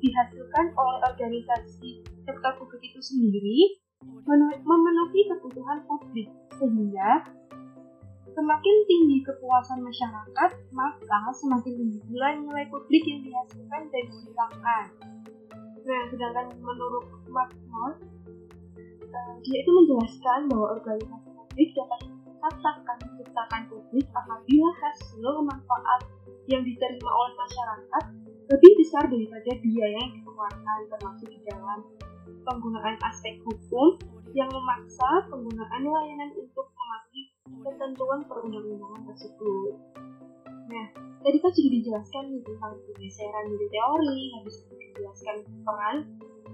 dihasilkan 0.02 0.75
oleh 0.75 0.99
organisasi 1.06 2.02
sektor 2.26 2.52
publik 2.59 2.82
itu 2.82 3.00
sendiri 3.00 3.78
memenuhi 4.66 5.21
kebutuhan 5.30 5.87
publik 5.87 6.28
sehingga 6.59 7.25
semakin 8.32 8.76
tinggi 8.88 9.18
kepuasan 9.24 9.84
masyarakat 9.84 10.50
maka 10.72 11.20
semakin 11.36 11.72
tinggi 11.76 12.00
pula 12.08 12.32
nilai 12.36 12.64
publik 12.72 13.04
yang 13.04 13.20
dihasilkan 13.20 13.82
dan 13.92 14.04
dihilangkan. 14.08 14.84
Nah, 15.82 16.02
sedangkan 16.08 16.46
menurut 16.62 17.04
Mark 17.28 17.52
uh, 17.58 19.34
dia 19.42 19.58
itu 19.60 19.70
menjelaskan 19.70 20.48
bahwa 20.48 20.78
organisasi 20.78 21.28
publik 21.34 21.68
dapat 21.76 22.00
katakan 22.42 22.96
menciptakan 23.06 23.62
publik 23.70 24.06
apabila 24.10 24.70
hasil 24.82 25.26
manfaat 25.46 26.00
yang 26.50 26.62
diterima 26.66 27.10
oleh 27.10 27.34
masyarakat 27.38 28.04
lebih 28.50 28.72
besar 28.82 29.06
daripada 29.06 29.50
biaya 29.62 29.94
yang 29.94 30.10
dikeluarkan 30.10 30.78
termasuk 30.90 31.28
di 31.30 31.38
dalam 31.46 31.86
penggunaan 32.42 32.98
aspek 33.06 33.38
hukum 33.46 33.98
yang 34.34 34.50
memaksa 34.50 35.28
penggunaan 35.30 35.82
layanan 35.86 36.30
untuk 36.34 36.66
mematuhi 36.74 37.31
ketentuan 37.61 38.21
perundang-undangan 38.25 39.02
tersebut. 39.12 39.75
Nah, 40.73 40.87
tadi 41.21 41.37
kan 41.38 41.50
sudah 41.52 41.73
dijelaskan 41.76 42.23
nih 42.32 42.42
tentang 42.47 42.73
pergeseran 42.88 43.44
dari 43.52 43.68
teori, 43.68 44.21
habis 44.40 44.56
itu 44.64 44.75
dijelaskan 44.80 45.37
peran 45.66 45.97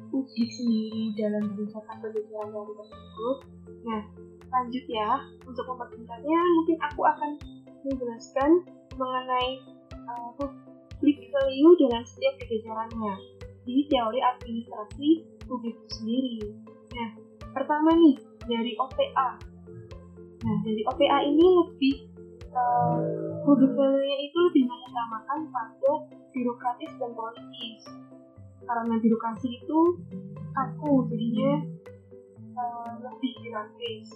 publik 0.08 0.50
sendiri 0.50 1.04
dalam 1.14 1.42
mengerjakan 1.54 1.96
pergeseran 2.02 2.48
teori 2.50 2.72
tersebut. 2.74 3.36
Nah, 3.86 4.02
lanjut 4.48 4.84
ya, 4.88 5.10
untuk 5.44 5.64
mempersingkatnya 5.68 6.40
mungkin 6.58 6.76
aku 6.82 7.00
akan 7.04 7.30
menjelaskan 7.86 8.50
mengenai 8.98 9.50
uh, 9.94 10.30
public 10.34 11.18
value 11.30 11.72
dalam 11.86 12.02
setiap 12.02 12.34
pergeserannya 12.42 13.14
di 13.68 13.84
teori 13.86 14.18
administrasi 14.24 15.08
publik 15.44 15.76
itu 15.76 15.88
sendiri. 16.00 16.38
Nah, 16.96 17.10
pertama 17.52 17.92
nih 17.94 18.16
dari 18.48 18.72
OPA. 18.80 19.47
Nah, 20.38 20.56
dari 20.62 20.82
OPA 20.86 21.18
ini 21.26 21.42
lebih 21.42 21.96
uh, 22.54 22.98
itu 24.18 24.38
lebih 24.52 24.64
mengutamakan 24.68 25.38
pada 25.50 25.92
birokratis 26.30 26.92
dan 27.02 27.10
politis. 27.14 27.82
Karena 28.62 28.94
birokrasi 29.00 29.48
itu 29.58 29.78
kaku, 30.52 31.08
jadinya 31.10 31.52
uh, 32.54 32.92
lebih 33.02 33.32
dinamis. 33.42 34.08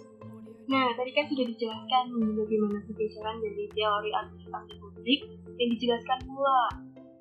Nah, 0.63 0.95
tadi 0.95 1.11
kan 1.11 1.27
sudah 1.27 1.43
dijelaskan 1.43 2.05
bagaimana 2.39 2.77
pergeseran 2.87 3.37
dari 3.43 3.67
teori 3.75 4.11
administrasi 4.15 4.73
publik 4.79 5.21
yang 5.59 5.69
dijelaskan 5.75 6.19
pula 6.23 6.59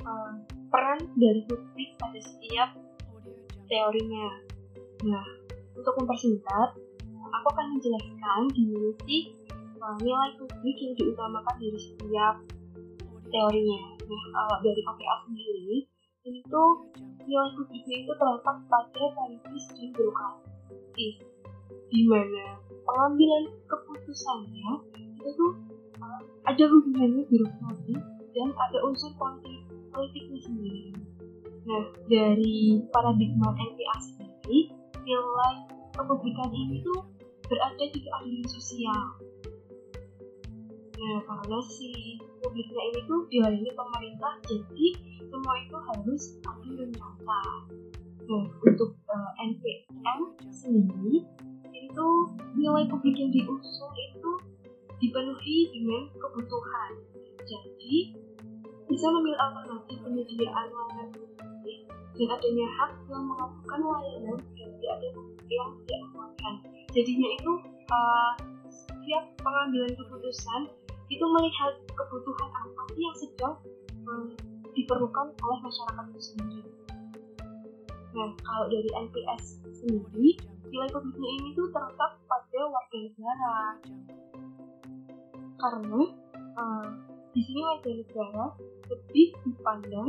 uh, 0.06 0.32
peran 0.71 1.00
dari 1.18 1.42
publik 1.50 1.90
pada 1.99 2.21
setiap 2.23 2.71
teorinya. 3.66 4.26
Nah, 5.02 5.26
untuk 5.75 5.99
mempersingkat, 5.99 6.78
aku 7.32 7.46
akan 7.56 7.66
menjelaskan 7.76 8.40
gimana 8.52 8.90
sih 9.08 9.22
uh, 9.80 9.96
nilai 9.98 10.30
publik 10.36 10.76
yang 10.78 10.94
diutamakan 10.94 11.56
dari 11.58 11.80
setiap 11.80 12.34
teorinya. 13.32 13.80
Nah, 14.04 14.22
kalau 14.36 14.56
dari 14.60 14.82
OPA 14.84 15.14
sendiri, 15.24 15.88
ini 16.28 16.40
tuh 16.46 16.70
nilai 17.24 17.50
publiknya 17.56 17.96
itu 18.04 18.12
terletak 18.12 18.56
pada 18.68 19.04
politis 19.16 19.64
dan 19.72 19.88
birokratis, 19.96 21.14
di 21.88 22.00
mana 22.06 22.60
pengambilan 22.84 23.44
keputusannya 23.66 24.70
itu 24.92 25.30
tuh 25.34 25.52
uh, 26.02 26.22
ada 26.44 26.64
hubungannya 26.68 27.24
birokratis 27.26 28.02
dan 28.32 28.48
ada 28.52 28.78
unsur 28.84 29.12
politik 29.16 29.64
politiknya 29.92 30.40
sendiri. 30.44 30.92
Nah, 31.62 31.84
dari 32.10 32.82
paradigma 32.90 33.54
NPA 33.54 33.96
sendiri, 34.02 34.72
nilai 35.06 35.54
kepublikan 35.94 36.50
ini 36.50 36.82
tuh 36.82 37.12
berada 37.52 37.85
di 37.92 38.00
keadilan 38.00 38.47
sosial. 38.49 39.04
Nah, 40.97 41.18
karena 41.28 41.59
si 41.68 42.16
publiknya 42.40 42.82
ini 42.88 43.00
tuh 43.04 43.21
dilayani 43.28 43.71
pemerintah, 43.76 44.32
jadi 44.49 44.87
semua 45.28 45.54
itu 45.61 45.76
harus 45.76 46.23
adil 46.40 46.73
dan 46.80 46.90
nyata. 46.97 47.44
Nah, 48.25 48.44
untuk 48.64 48.97
uh, 49.12 49.30
NPM 49.44 50.21
sendiri, 50.49 51.28
itu 51.76 52.09
nilai 52.56 52.88
publik 52.88 53.21
yang 53.21 53.28
diusung 53.28 53.92
itu 54.00 54.30
dipenuhi 55.02 55.59
dengan 55.76 56.09
kebutuhan. 56.16 56.92
Jadi, 57.44 58.16
bisa 58.88 59.06
memilih 59.12 59.40
alternatif 59.42 59.99
penyediaan 60.00 60.66
layanan 60.73 61.31
dan 62.12 62.28
adanya 62.28 62.66
hak 62.76 62.92
yang 63.09 63.25
melakukan 63.25 63.81
layanan 63.81 64.38
tidak 64.57 64.90
ada 65.00 65.09
yang 65.49 65.71
tidak 65.85 66.00
memuaskan. 66.11 66.54
Jadinya 66.92 67.28
itu 67.40 67.52
uh, 67.88 68.33
setiap 68.69 69.25
pengambilan 69.40 69.92
keputusan 69.97 70.61
itu 71.09 71.25
melihat 71.25 71.73
kebutuhan 71.92 72.50
apa 72.52 72.83
sih 72.92 73.02
yang 73.04 73.16
sedang 73.16 73.54
um, 74.09 74.33
diperlukan 74.73 75.26
oleh 75.40 75.59
masyarakat 75.61 76.04
itu 76.12 76.21
sendiri. 76.33 76.73
Nah, 78.12 78.28
kalau 78.45 78.69
dari 78.69 78.90
NPS 78.92 79.45
sendiri, 79.73 80.37
nilai 80.69 80.88
publiknya 80.92 81.31
ini 81.40 81.49
tuh 81.57 81.69
terletak 81.73 82.12
pada 82.28 82.61
warga 82.69 82.99
negara. 83.09 83.57
Karena 85.57 86.00
uh, 86.61 86.88
di 87.33 87.40
sini 87.40 87.61
warga 87.64 87.90
negara 87.92 88.45
lebih 88.92 89.28
dipandang 89.49 90.09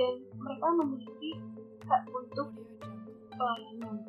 dan 0.00 0.14
mereka 0.40 0.66
memiliki 0.80 1.30
hak 1.84 2.08
untuk 2.08 2.48
pelayanan 3.36 4.00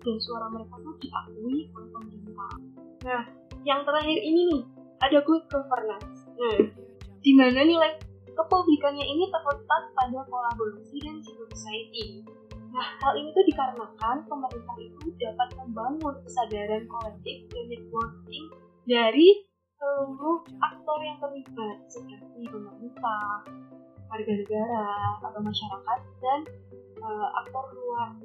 dan 0.00 0.16
suara 0.20 0.52
mereka 0.52 0.76
tuh 0.80 0.96
diakui 1.00 1.72
oleh 1.72 1.88
pemerintah. 1.92 2.52
Nah, 3.04 3.22
yang 3.64 3.80
terakhir 3.84 4.18
ini 4.20 4.40
nih, 4.48 4.62
ada 5.00 5.18
good 5.24 5.44
governance. 5.48 6.28
Nah, 6.36 6.60
di 7.20 7.32
mana 7.36 7.64
nilai 7.64 8.00
kepublikannya 8.32 9.04
ini 9.04 9.28
terletak 9.28 9.82
pada 9.92 10.20
kolaborasi 10.28 10.96
dan 11.04 11.16
civil 11.20 11.48
society. 11.52 12.24
Nah, 12.70 12.86
hal 13.02 13.12
ini 13.18 13.28
tuh 13.34 13.44
dikarenakan 13.44 14.16
pemerintah 14.24 14.76
itu 14.78 15.06
dapat 15.20 15.48
membangun 15.58 16.16
kesadaran 16.24 16.84
kolektif 16.88 17.44
dan 17.50 17.64
networking 17.68 18.44
dari 18.88 19.28
seluruh 19.80 20.44
aktor 20.60 20.98
yang 21.00 21.16
terlibat 21.18 21.76
seperti 21.88 22.40
pemerintah, 22.48 23.48
warga 24.10 24.32
negara, 24.34 24.86
atau 25.22 25.40
masyarakat, 25.40 25.98
dan 26.18 26.40
uh, 26.98 27.28
aktor 27.40 27.64
luar 27.78 28.18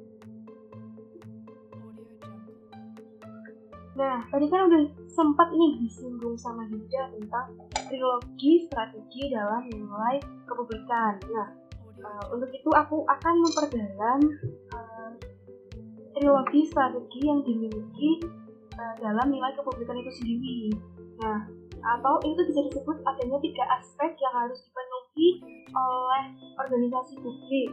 Nah, 3.96 4.28
tadi 4.28 4.44
kan 4.52 4.68
udah 4.68 4.92
sempat 5.08 5.48
nih 5.56 5.80
disinggung 5.80 6.36
sama 6.36 6.68
Yuda 6.68 7.16
tentang 7.16 7.56
trilogi 7.88 8.68
strategi 8.68 9.32
dalam 9.32 9.64
nilai 9.72 10.20
kepublikan. 10.44 11.16
Nah, 11.32 11.48
uh, 12.04 12.24
untuk 12.28 12.52
itu 12.52 12.68
aku 12.76 13.08
akan 13.08 13.34
memperdalam 13.40 14.20
uh, 14.76 15.10
trilogi 16.12 16.68
strategi 16.68 17.24
yang 17.24 17.40
dimiliki 17.40 18.20
uh, 18.76 18.94
dalam 19.00 19.32
nilai 19.32 19.56
kepublikan 19.56 19.96
itu 19.96 20.12
sendiri. 20.12 20.60
Nah, 21.24 21.48
atau 21.96 22.20
itu 22.20 22.40
bisa 22.52 22.60
disebut 22.68 23.00
adanya 23.00 23.40
tiga 23.40 23.64
aspek 23.80 24.12
yang 24.20 24.34
harus 24.44 24.60
dipenuhi 24.60 24.95
oleh 25.76 26.24
organisasi 26.56 27.20
publik. 27.20 27.70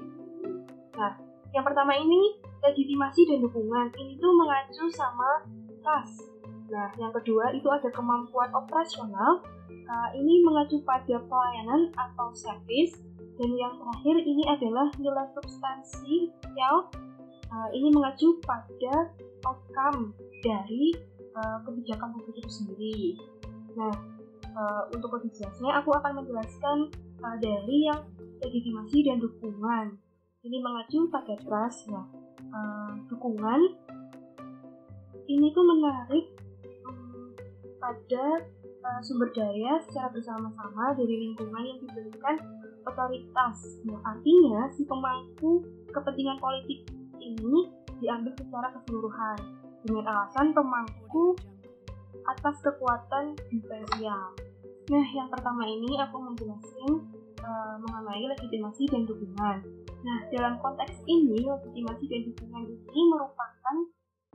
Nah, 0.96 1.14
yang 1.54 1.64
pertama 1.64 1.94
ini 1.96 2.40
legitimasi 2.64 3.28
dan 3.30 3.40
dukungan. 3.44 3.88
Ini 3.94 4.14
tuh 4.18 4.34
mengacu 4.34 4.86
sama 4.92 5.44
tas. 5.84 6.10
Nah, 6.72 6.90
yang 6.98 7.12
kedua 7.14 7.54
itu 7.54 7.68
ada 7.70 7.92
kemampuan 7.92 8.50
operasional. 8.56 9.44
Uh, 9.70 10.10
ini 10.16 10.42
mengacu 10.42 10.80
pada 10.88 11.20
pelayanan 11.28 11.92
atau 11.94 12.32
service. 12.34 13.04
Dan 13.34 13.58
yang 13.58 13.74
terakhir 13.82 14.16
ini 14.22 14.46
adalah 14.46 14.88
nilai 15.02 15.26
substansi 15.34 16.30
yang 16.54 16.86
uh, 17.50 17.70
ini 17.74 17.90
mengacu 17.90 18.38
pada 18.46 19.10
outcome 19.44 20.14
dari 20.46 20.94
uh, 21.34 21.58
kebijakan 21.66 22.14
publik 22.14 22.46
itu 22.46 22.52
sendiri. 22.52 23.02
Nah, 23.74 23.94
uh, 24.54 24.84
untuk 24.94 25.18
lebih 25.18 25.34
jelasnya 25.34 25.82
aku 25.82 25.90
akan 25.98 26.24
menjelaskan 26.24 26.94
dari 27.40 27.88
yang 27.88 28.02
legitimasi 28.44 28.98
dan 29.08 29.18
dukungan. 29.24 29.96
Ini 30.44 30.58
mengacu 30.60 31.08
pada 31.08 31.40
trust. 31.40 31.88
Nah, 31.88 32.04
uh, 32.52 32.92
dukungan 33.08 33.62
ini 35.32 35.56
tuh 35.56 35.64
menarik 35.64 36.26
um, 36.84 37.32
pada 37.80 38.44
uh, 38.84 39.00
sumber 39.00 39.32
daya 39.32 39.80
secara 39.88 40.12
bersama-sama 40.12 40.92
dari 41.00 41.32
lingkungan 41.32 41.64
yang 41.64 41.80
diberikan 41.80 42.36
otoritas. 42.84 43.80
Nah, 43.88 44.00
artinya 44.04 44.68
si 44.76 44.84
pemangku 44.84 45.64
kepentingan 45.96 46.44
politik 46.44 46.84
ini 47.24 47.72
diambil 48.04 48.36
secara 48.36 48.68
keseluruhan 48.76 49.38
dengan 49.88 50.04
alasan 50.12 50.52
pemangku 50.52 51.40
atas 52.28 52.60
kekuatan 52.64 53.36
imperial. 53.52 54.36
Nah, 54.92 55.06
yang 55.16 55.32
pertama 55.32 55.64
ini 55.64 55.96
aku 55.96 56.20
menjelaskan 56.20 57.08
uh, 57.44 57.76
mengenai 57.84 58.24
legitimasi 58.34 58.90
dan 58.90 59.04
dukungan. 59.06 59.58
Nah, 60.04 60.18
dalam 60.32 60.60
konteks 60.64 61.04
ini, 61.06 61.44
legitimasi 61.44 62.06
dan 62.10 62.22
dukungan 62.32 62.64
ini 62.72 63.02
merupakan 63.12 63.76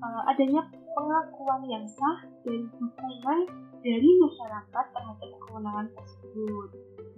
uh, 0.05 0.23
adanya 0.31 0.68
pengakuan 0.94 1.62
yang 1.68 1.85
sah 1.88 2.18
dan 2.44 2.68
dukungan 2.77 3.38
dari 3.83 4.11
masyarakat 4.21 4.85
terhadap 4.92 5.31
kewenangan 5.49 5.87
tersebut. 5.94 6.68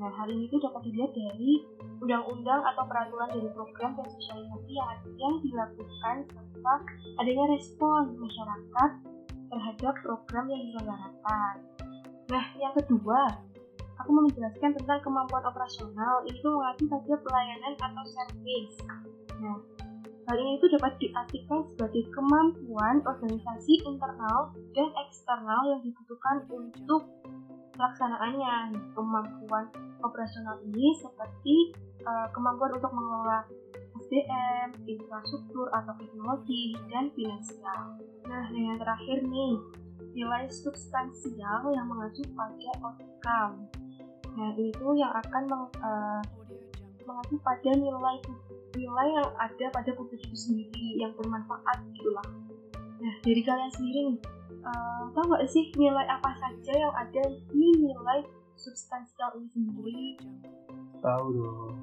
Nah, 0.00 0.08
hal 0.16 0.28
ini 0.32 0.48
tuh 0.48 0.60
dapat 0.64 0.80
dilihat 0.88 1.12
dari 1.12 1.60
undang-undang 2.00 2.60
atau 2.72 2.84
peraturan 2.88 3.28
dari 3.28 3.48
program 3.52 3.92
dan 4.00 4.06
sosialisasi 4.08 4.72
yang, 4.72 4.88
yang 5.20 5.34
dilakukan 5.44 6.16
serta 6.32 6.74
adanya 7.20 7.44
respon 7.52 8.16
masyarakat 8.16 8.90
terhadap 9.50 9.94
program 10.00 10.44
yang 10.48 10.60
diselenggarakan. 10.64 11.54
Nah, 12.30 12.44
yang 12.56 12.72
kedua, 12.78 13.49
aku 14.00 14.10
mau 14.16 14.24
menjelaskan 14.26 14.72
tentang 14.80 15.00
kemampuan 15.04 15.44
operasional. 15.44 16.24
Itu 16.24 16.48
mengacu 16.48 16.84
pada 16.88 17.14
pelayanan 17.20 17.72
atau 17.78 18.04
service. 18.08 18.76
Nah, 19.40 19.58
Hal 20.30 20.38
ini 20.38 20.62
itu 20.62 20.70
dapat 20.78 20.94
diartikan 21.02 21.66
sebagai 21.74 22.06
kemampuan 22.14 23.02
organisasi 23.02 23.82
internal 23.82 24.54
dan 24.78 24.88
eksternal 25.02 25.74
yang 25.74 25.82
dibutuhkan 25.82 26.46
untuk 26.46 27.02
pelaksanaannya. 27.74 28.78
Kemampuan 28.94 29.66
operasional 30.06 30.62
ini 30.70 30.94
seperti 31.02 31.74
uh, 32.06 32.30
kemampuan 32.30 32.78
untuk 32.78 32.94
mengelola 32.94 33.42
SDM, 34.06 34.78
infrastruktur 34.86 35.66
atau 35.74 35.98
teknologi, 35.98 36.78
dan 36.94 37.10
finansial. 37.18 37.98
Nah, 38.30 38.44
yang 38.54 38.78
terakhir 38.78 39.26
nih, 39.26 39.58
nilai 40.14 40.46
substansial 40.46 41.74
yang 41.74 41.90
mengacu 41.90 42.22
pada 42.38 42.70
outcome. 42.86 43.66
Nah, 44.30 44.50
itu 44.56 44.86
yang 44.94 45.10
akan 45.10 45.42
meng, 45.50 45.64
uh, 45.82 46.22
mengacu 47.04 47.36
pada 47.42 47.70
nilai 47.74 48.16
nilai 48.70 49.08
yang 49.10 49.30
ada 49.34 49.66
pada 49.74 49.90
publik 49.98 50.22
itu 50.22 50.36
sendiri 50.38 50.94
yang 50.94 51.10
bermanfaat 51.18 51.82
gitulah 51.90 52.22
nah 53.02 53.14
dari 53.26 53.42
kalian 53.42 53.72
sendiri 53.74 53.98
nih 54.14 54.18
uh, 54.62 55.10
tahu 55.10 55.24
nggak 55.26 55.48
sih 55.50 55.74
nilai 55.74 56.06
apa 56.06 56.30
saja 56.38 56.72
yang 56.76 56.94
ada 56.94 57.22
di 57.50 57.66
nilai 57.80 58.22
substansial 58.60 59.32
ini 59.40 59.48
sendiri? 59.56 60.02
Tahu 61.00 61.26
dong. 61.32 61.74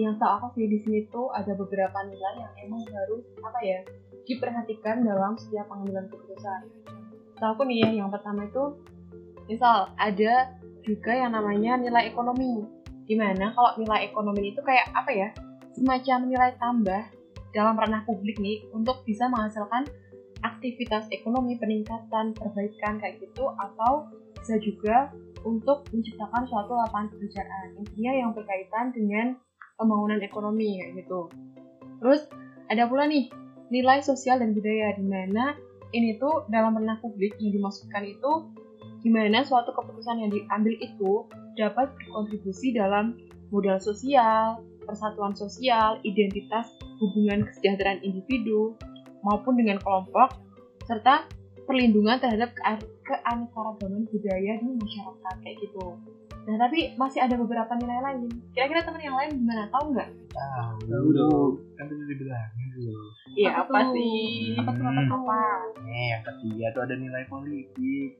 Yang 0.00 0.14
tahu 0.22 0.30
aku 0.40 0.46
sih 0.56 0.66
di 0.70 0.78
sini 0.80 1.00
tuh 1.12 1.28
ada 1.36 1.52
beberapa 1.52 1.98
nilai 2.08 2.34
yang 2.40 2.52
emang 2.64 2.82
harus 2.88 3.24
apa 3.44 3.60
ya 3.60 3.80
diperhatikan 4.24 5.04
dalam 5.04 5.36
setiap 5.36 5.68
pengambilan 5.68 6.08
keputusan. 6.08 6.60
Tahu 7.38 7.50
aku 7.54 7.62
nih 7.68 7.86
ya, 7.86 7.90
yang 8.04 8.08
pertama 8.08 8.48
itu 8.48 8.78
misal 9.50 9.92
ada 10.00 10.54
juga 10.88 11.12
yang 11.12 11.36
namanya 11.36 11.76
nilai 11.76 12.08
ekonomi 12.08 12.64
Di 13.04 13.16
mana 13.16 13.52
kalau 13.52 13.76
nilai 13.76 14.08
ekonomi 14.08 14.52
itu 14.52 14.60
kayak 14.64 14.92
apa 14.92 15.10
ya? 15.12 15.28
Semacam 15.76 16.28
nilai 16.28 16.52
tambah 16.60 17.02
dalam 17.56 17.76
ranah 17.76 18.04
publik 18.04 18.36
nih 18.36 18.64
untuk 18.76 19.00
bisa 19.08 19.28
menghasilkan 19.32 19.88
aktivitas 20.44 21.08
ekonomi, 21.08 21.56
peningkatan, 21.56 22.36
perbaikan 22.36 23.00
kayak 23.00 23.16
gitu 23.24 23.48
atau 23.48 24.12
bisa 24.36 24.60
juga 24.60 25.08
untuk 25.42 25.88
menciptakan 25.88 26.44
suatu 26.46 26.76
lapangan 26.76 27.08
pekerjaan. 27.16 27.80
Intinya 27.80 28.12
yang 28.12 28.30
berkaitan 28.36 28.92
dengan 28.92 29.40
pembangunan 29.80 30.20
ekonomi 30.20 30.82
kayak 30.82 31.04
gitu. 31.04 31.32
Terus 32.04 32.28
ada 32.68 32.84
pula 32.86 33.08
nih 33.08 33.32
nilai 33.72 34.04
sosial 34.04 34.40
dan 34.40 34.52
budaya 34.52 34.94
di 34.96 35.04
mana 35.06 35.56
ini 35.96 36.20
tuh 36.20 36.44
dalam 36.52 36.76
ranah 36.76 37.00
publik 37.00 37.36
yang 37.40 37.56
dimaksudkan 37.56 38.04
itu 38.04 38.52
gimana 39.08 39.40
suatu 39.40 39.72
keputusan 39.72 40.20
yang 40.20 40.28
diambil 40.28 40.76
itu 40.84 41.24
dapat 41.56 41.88
berkontribusi 41.96 42.76
dalam 42.76 43.16
modal 43.48 43.80
sosial, 43.80 44.60
persatuan 44.84 45.32
sosial, 45.32 45.96
identitas, 46.04 46.68
hubungan 47.00 47.48
kesejahteraan 47.48 48.04
individu 48.04 48.76
maupun 49.24 49.56
dengan 49.56 49.80
kelompok, 49.80 50.36
serta 50.84 51.24
perlindungan 51.64 52.20
terhadap 52.20 52.52
keanekaragaman 53.08 54.04
budaya 54.12 54.60
di 54.60 54.68
masyarakat 54.76 55.34
kayak 55.40 55.56
gitu. 55.56 55.96
Nah 56.48 56.56
tapi 56.56 56.96
masih 56.96 57.20
ada 57.20 57.36
beberapa 57.36 57.76
nilai 57.76 58.00
lain. 58.00 58.24
Kira-kira 58.56 58.80
teman 58.80 59.04
yang 59.04 59.20
lain 59.20 59.36
gimana? 59.36 59.68
Tahu 59.68 59.92
nggak? 59.92 60.08
Tahu 60.88 61.06
dong. 61.12 61.52
Kan 61.76 61.92
udah 61.92 62.06
dibilangin 62.08 62.68
dulu. 62.72 63.04
Iya 63.36 63.50
apa, 63.60 63.92
sih? 63.92 64.56
Apa 64.56 64.70
tuh 64.72 64.84
apa 64.88 65.00
tuh? 65.04 65.18
Apa? 65.28 65.42
Nih 65.84 66.06
yang 66.16 66.22
ketiga 66.24 66.66
tuh 66.72 66.82
ada 66.88 66.94
nilai 66.96 67.24
politik. 67.28 68.10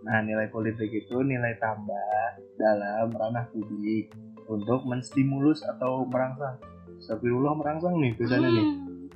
Nah 0.00 0.24
nilai 0.24 0.48
politik 0.48 0.88
itu 0.88 1.16
nilai 1.20 1.60
tambah 1.60 2.40
dalam 2.56 3.12
ranah 3.12 3.52
publik 3.52 4.08
untuk 4.48 4.80
menstimulus 4.88 5.60
atau 5.76 6.08
merangsang. 6.08 6.56
Astagfirullah 7.04 7.52
merangsang 7.52 8.00
nih 8.00 8.16
bedanya 8.16 8.48
nih. 8.48 8.64
Hmm. 8.64 9.06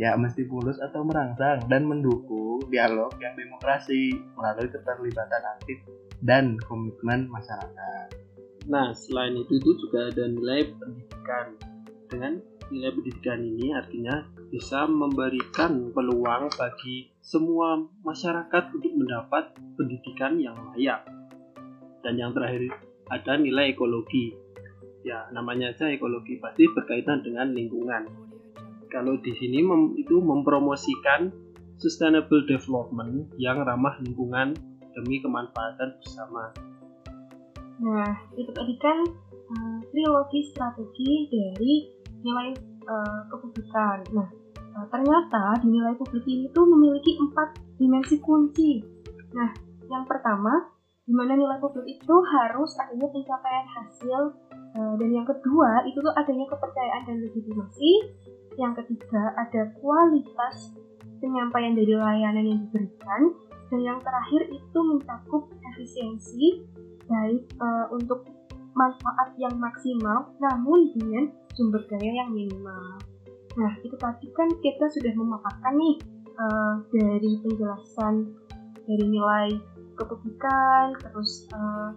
Ya 0.00 0.16
menstimulus 0.16 0.80
atau 0.80 1.04
merangsang 1.04 1.68
dan 1.68 1.84
mendukung 1.84 2.64
dialog 2.72 3.12
yang 3.20 3.36
demokrasi 3.36 4.16
melalui 4.40 4.72
keterlibatan 4.72 5.42
aktif 5.52 5.84
dan 6.24 6.56
komitmen 6.64 7.28
masyarakat. 7.28 8.08
Nah, 8.64 8.96
selain 8.96 9.36
itu 9.36 9.60
itu 9.60 9.70
juga 9.76 10.08
ada 10.08 10.24
nilai 10.24 10.72
pendidikan. 10.72 11.46
Dengan 12.08 12.32
nilai 12.72 12.90
pendidikan 12.96 13.44
ini 13.44 13.76
artinya 13.76 14.24
bisa 14.48 14.88
memberikan 14.88 15.92
peluang 15.92 16.48
bagi 16.56 17.12
semua 17.20 17.84
masyarakat 18.00 18.72
untuk 18.72 18.92
mendapat 18.96 19.52
pendidikan 19.76 20.40
yang 20.40 20.56
layak. 20.72 21.04
Dan 22.00 22.16
yang 22.16 22.32
terakhir 22.32 22.72
ada 23.12 23.36
nilai 23.36 23.76
ekologi. 23.76 24.40
ya 25.04 25.28
namanya 25.36 25.76
aja 25.76 25.92
ekologi 25.92 26.40
pasti 26.40 26.64
berkaitan 26.64 27.20
dengan 27.20 27.52
lingkungan 27.52 28.08
kalau 28.94 29.18
di 29.18 29.34
sini 29.34 29.58
mem, 29.58 29.98
itu 29.98 30.22
mempromosikan 30.22 31.34
sustainable 31.82 32.46
development 32.46 33.26
yang 33.42 33.58
ramah 33.66 33.98
lingkungan 33.98 34.54
demi 34.94 35.18
kemanfaatan 35.20 35.98
bersama 36.00 36.54
Nah, 37.82 38.10
itu 38.38 38.50
tadi 38.54 38.74
kan 38.78 39.02
uh, 39.50 39.78
strategi 40.46 41.26
dari 41.26 41.74
nilai 42.22 42.54
uh, 42.86 43.20
kepublikan. 43.28 43.98
Nah, 44.14 44.28
uh, 44.78 44.86
ternyata 44.88 45.58
di 45.58 45.68
nilai 45.74 45.98
publik 45.98 46.22
ini 46.24 46.46
tuh 46.54 46.64
memiliki 46.70 47.18
empat 47.18 47.58
dimensi 47.76 48.22
kunci. 48.22 48.78
Nah, 49.34 49.50
yang 49.90 50.06
pertama, 50.06 50.70
di 51.04 51.12
mana 51.12 51.34
nilai 51.34 51.58
publik 51.58 51.84
itu 51.98 52.16
harus 52.30 52.70
adanya 52.78 53.10
pencapaian 53.10 53.66
hasil, 53.66 54.20
uh, 54.78 54.94
dan 54.94 55.10
yang 55.10 55.26
kedua 55.26 55.82
itu 55.90 55.98
tuh 55.98 56.14
adanya 56.14 56.46
kepercayaan 56.46 57.02
dan 57.10 57.16
legitimasi. 57.26 57.92
Yang 58.54 58.86
ketiga 58.86 59.34
ada 59.34 59.66
kualitas 59.82 60.70
penyampaian 61.18 61.74
dari 61.74 61.90
layanan 61.90 62.44
yang 62.46 62.60
diberikan, 62.70 63.34
dan 63.72 63.80
yang 63.80 63.98
terakhir 64.00 64.48
itu 64.52 64.78
mencakup 64.84 65.48
efisiensi 65.72 66.64
baik 67.04 67.44
uh, 67.60 67.86
untuk 67.92 68.24
manfaat 68.74 69.36
yang 69.38 69.54
maksimal 69.56 70.34
namun 70.42 70.90
dengan 70.96 71.30
sumber 71.54 71.86
daya 71.86 72.24
yang 72.26 72.30
minimal. 72.34 72.98
Nah, 73.54 73.72
itu 73.86 73.94
tadi 73.94 74.26
kan 74.34 74.50
kita 74.58 74.90
sudah 74.90 75.14
memaparkan 75.14 75.74
nih 75.78 75.96
uh, 76.34 76.74
dari 76.90 77.38
penjelasan 77.38 78.34
dari 78.84 79.04
nilai 79.08 79.48
kepublikan, 79.94 80.92
terus 80.98 81.46
uh, 81.54 81.94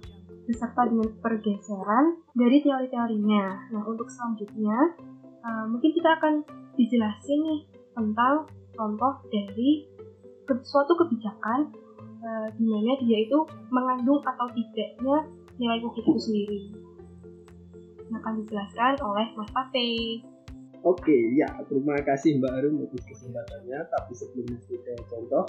beserta 0.48 0.88
dengan 0.88 1.12
pergeseran 1.20 2.22
dari 2.38 2.62
teori-teorinya. 2.62 3.74
Nah, 3.74 3.84
untuk 3.90 4.08
selanjutnya 4.08 4.96
uh, 5.44 5.66
mungkin 5.68 5.92
kita 5.92 6.10
akan 6.22 6.34
dijelasin 6.78 7.42
nih 7.42 7.62
tentang 7.98 8.46
contoh 8.78 9.26
dari 9.34 9.97
suatu 10.64 10.94
kebijakan 10.96 11.72
uh, 12.24 12.48
di 12.56 12.66
mana 12.66 12.96
dia 13.04 13.28
itu 13.28 13.40
mengandung 13.70 14.24
atau 14.24 14.48
tidaknya 14.56 15.28
nilai 15.58 15.80
publik 15.82 16.06
itu 16.06 16.22
sendiri. 16.22 16.60
Nah, 18.08 18.24
akan 18.24 18.34
dijelaskan 18.44 18.94
oleh 19.04 19.28
Mas 19.36 19.52
Pate. 19.52 19.90
Oke, 20.86 21.18
ya 21.36 21.50
terima 21.68 22.00
kasih 22.06 22.40
Mbak 22.40 22.54
Arum 22.54 22.86
atas 22.86 23.04
kesempatannya. 23.04 23.80
Tapi 23.92 24.12
sebelum 24.16 24.56
kita 24.70 24.96
contoh, 25.10 25.44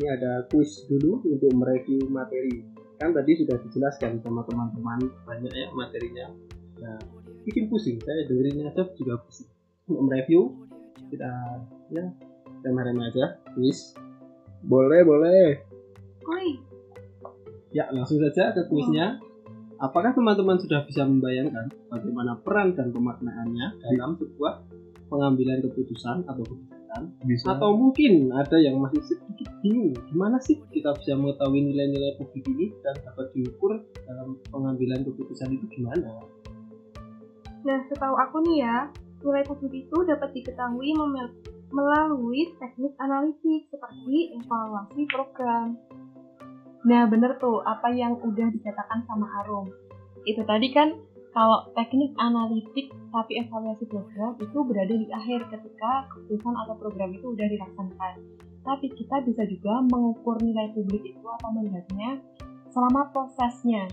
ini 0.00 0.06
ada 0.10 0.48
kuis 0.50 0.88
dulu 0.90 1.22
untuk 1.28 1.52
mereview 1.54 2.10
materi. 2.10 2.64
Kan 2.98 3.14
tadi 3.14 3.38
sudah 3.38 3.60
dijelaskan 3.62 4.18
sama 4.24 4.42
teman-teman 4.48 5.06
banyak 5.28 5.52
ya 5.52 5.68
materinya. 5.76 6.26
Nah, 6.80 6.98
bikin 7.46 7.70
pusing. 7.70 8.00
Saya 8.02 8.26
dengerin 8.26 8.66
aja 8.66 8.82
juga 8.96 9.20
pusing. 9.22 9.46
Untuk 9.86 10.02
mereview, 10.10 10.58
kita 11.12 11.30
ya 11.94 12.04
remeh-remeh 12.66 13.14
aja 13.14 13.38
kuis. 13.54 13.94
Boleh, 14.60 15.00
boleh. 15.04 15.44
Oi, 16.30 16.48
Ya, 17.70 17.86
langsung 17.94 18.18
saja 18.18 18.50
ke 18.50 18.66
kuisnya. 18.66 19.22
Apakah 19.80 20.12
teman-teman 20.12 20.60
sudah 20.60 20.84
bisa 20.84 21.06
membayangkan 21.08 21.72
bagaimana 21.88 22.36
peran 22.44 22.76
dan 22.76 22.92
pemaknaannya 22.92 23.80
dalam 23.80 24.12
sebuah 24.20 24.60
pengambilan 25.08 25.64
keputusan 25.64 26.28
atau 26.28 26.44
kebijakan? 26.44 27.02
Bisa. 27.24 27.56
Atau 27.56 27.78
mungkin 27.78 28.28
ada 28.34 28.60
yang 28.60 28.76
masih 28.76 29.00
sedikit 29.00 29.48
bingung, 29.64 29.96
gimana 30.12 30.36
sih 30.36 30.60
kita 30.68 30.92
bisa 31.00 31.16
mengetahui 31.16 31.64
nilai-nilai 31.64 32.20
publik 32.20 32.44
ini 32.52 32.76
dan 32.84 32.92
dapat 33.00 33.32
diukur 33.32 33.80
dalam 34.04 34.36
pengambilan 34.52 35.00
keputusan 35.00 35.48
itu 35.56 35.64
gimana? 35.72 36.12
Nah, 37.64 37.78
setahu 37.88 38.20
aku 38.20 38.44
nih 38.52 38.68
ya, 38.68 38.76
nilai 39.24 39.44
publik 39.48 39.88
itu 39.88 39.96
dapat 40.04 40.28
diketahui 40.36 40.92
melalui 41.70 42.50
teknik 42.58 42.94
analitik 42.98 43.70
seperti 43.70 44.34
evaluasi 44.38 45.06
program. 45.06 45.78
Nah, 46.86 47.06
bener 47.06 47.36
tuh 47.38 47.62
apa 47.62 47.92
yang 47.92 48.18
udah 48.18 48.48
dikatakan 48.50 49.04
sama 49.06 49.26
Arum. 49.44 49.70
Itu 50.26 50.42
tadi 50.44 50.68
kan 50.74 50.96
kalau 51.30 51.70
teknik 51.78 52.10
analitik 52.18 52.90
tapi 53.14 53.38
evaluasi 53.38 53.86
program 53.86 54.34
itu 54.42 54.58
berada 54.66 54.94
di 54.94 55.06
akhir 55.14 55.46
ketika 55.46 56.10
keputusan 56.10 56.54
atau 56.66 56.74
program 56.74 57.14
itu 57.14 57.30
udah 57.30 57.46
dilaksanakan. 57.46 58.14
Tapi 58.60 58.86
kita 58.92 59.22
bisa 59.24 59.42
juga 59.46 59.80
mengukur 59.88 60.36
nilai 60.42 60.74
publik 60.74 61.06
itu 61.06 61.26
atau 61.40 61.50
melihatnya 61.54 62.18
selama 62.74 63.08
prosesnya. 63.14 63.86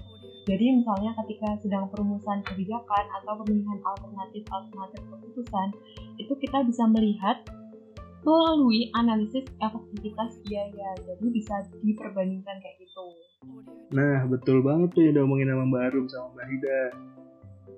Jadi 0.48 0.80
misalnya 0.80 1.12
ketika 1.24 1.60
sedang 1.60 1.92
perumusan 1.92 2.40
kebijakan 2.48 3.04
atau 3.20 3.44
pemilihan 3.44 3.84
alternatif-alternatif 3.84 5.02
keputusan, 5.12 5.68
itu 6.16 6.34
kita 6.40 6.63
bisa 6.63 6.88
melihat 6.88 7.44
melalui 8.28 8.92
analisis 9.00 9.48
efektivitas 9.63 10.36
biaya. 10.44 10.92
Jadi 11.00 11.26
bisa 11.32 11.56
diperbandingkan 11.80 12.60
kayak 12.60 12.76
gitu. 12.84 13.08
Nah, 13.96 14.28
betul 14.28 14.60
banget 14.60 14.92
tuh 14.92 15.02
yang 15.08 15.16
udah 15.16 15.24
ngomongin 15.24 15.48
sama 15.56 15.63
Mbak 15.72 15.84
Arum 15.88 16.06
sama 16.12 16.28
Mbak 16.36 16.48
Hida. 16.52 16.82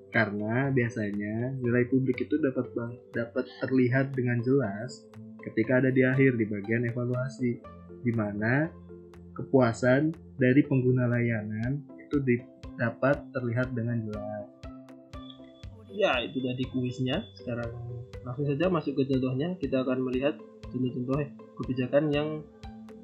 Karena 0.10 0.56
biasanya 0.74 1.36
nilai 1.62 1.86
publik 1.94 2.18
itu 2.26 2.42
dapat 2.42 2.66
dapat 3.14 3.46
terlihat 3.62 4.18
dengan 4.18 4.42
jelas 4.42 5.06
ketika 5.46 5.86
ada 5.86 5.94
di 5.94 6.02
akhir 6.02 6.34
di 6.34 6.50
bagian 6.50 6.90
evaluasi, 6.90 7.62
di 8.02 8.12
mana 8.18 8.74
kepuasan 9.38 10.18
dari 10.42 10.66
pengguna 10.66 11.06
layanan 11.06 11.78
itu 12.02 12.18
dapat 12.74 13.22
terlihat 13.38 13.70
dengan 13.78 14.02
jelas. 14.02 14.59
Ya, 15.89 16.21
itu 16.21 16.38
tadi 16.41 16.63
kuisnya. 16.69 17.25
Sekarang 17.34 17.73
langsung 18.21 18.45
saja 18.45 18.69
masuk 18.69 19.02
ke 19.02 19.04
contohnya. 19.10 19.58
Kita 19.58 19.82
akan 19.82 20.06
melihat 20.06 20.38
contoh-contoh 20.69 21.17
kebijakan 21.62 22.13
yang 22.13 22.28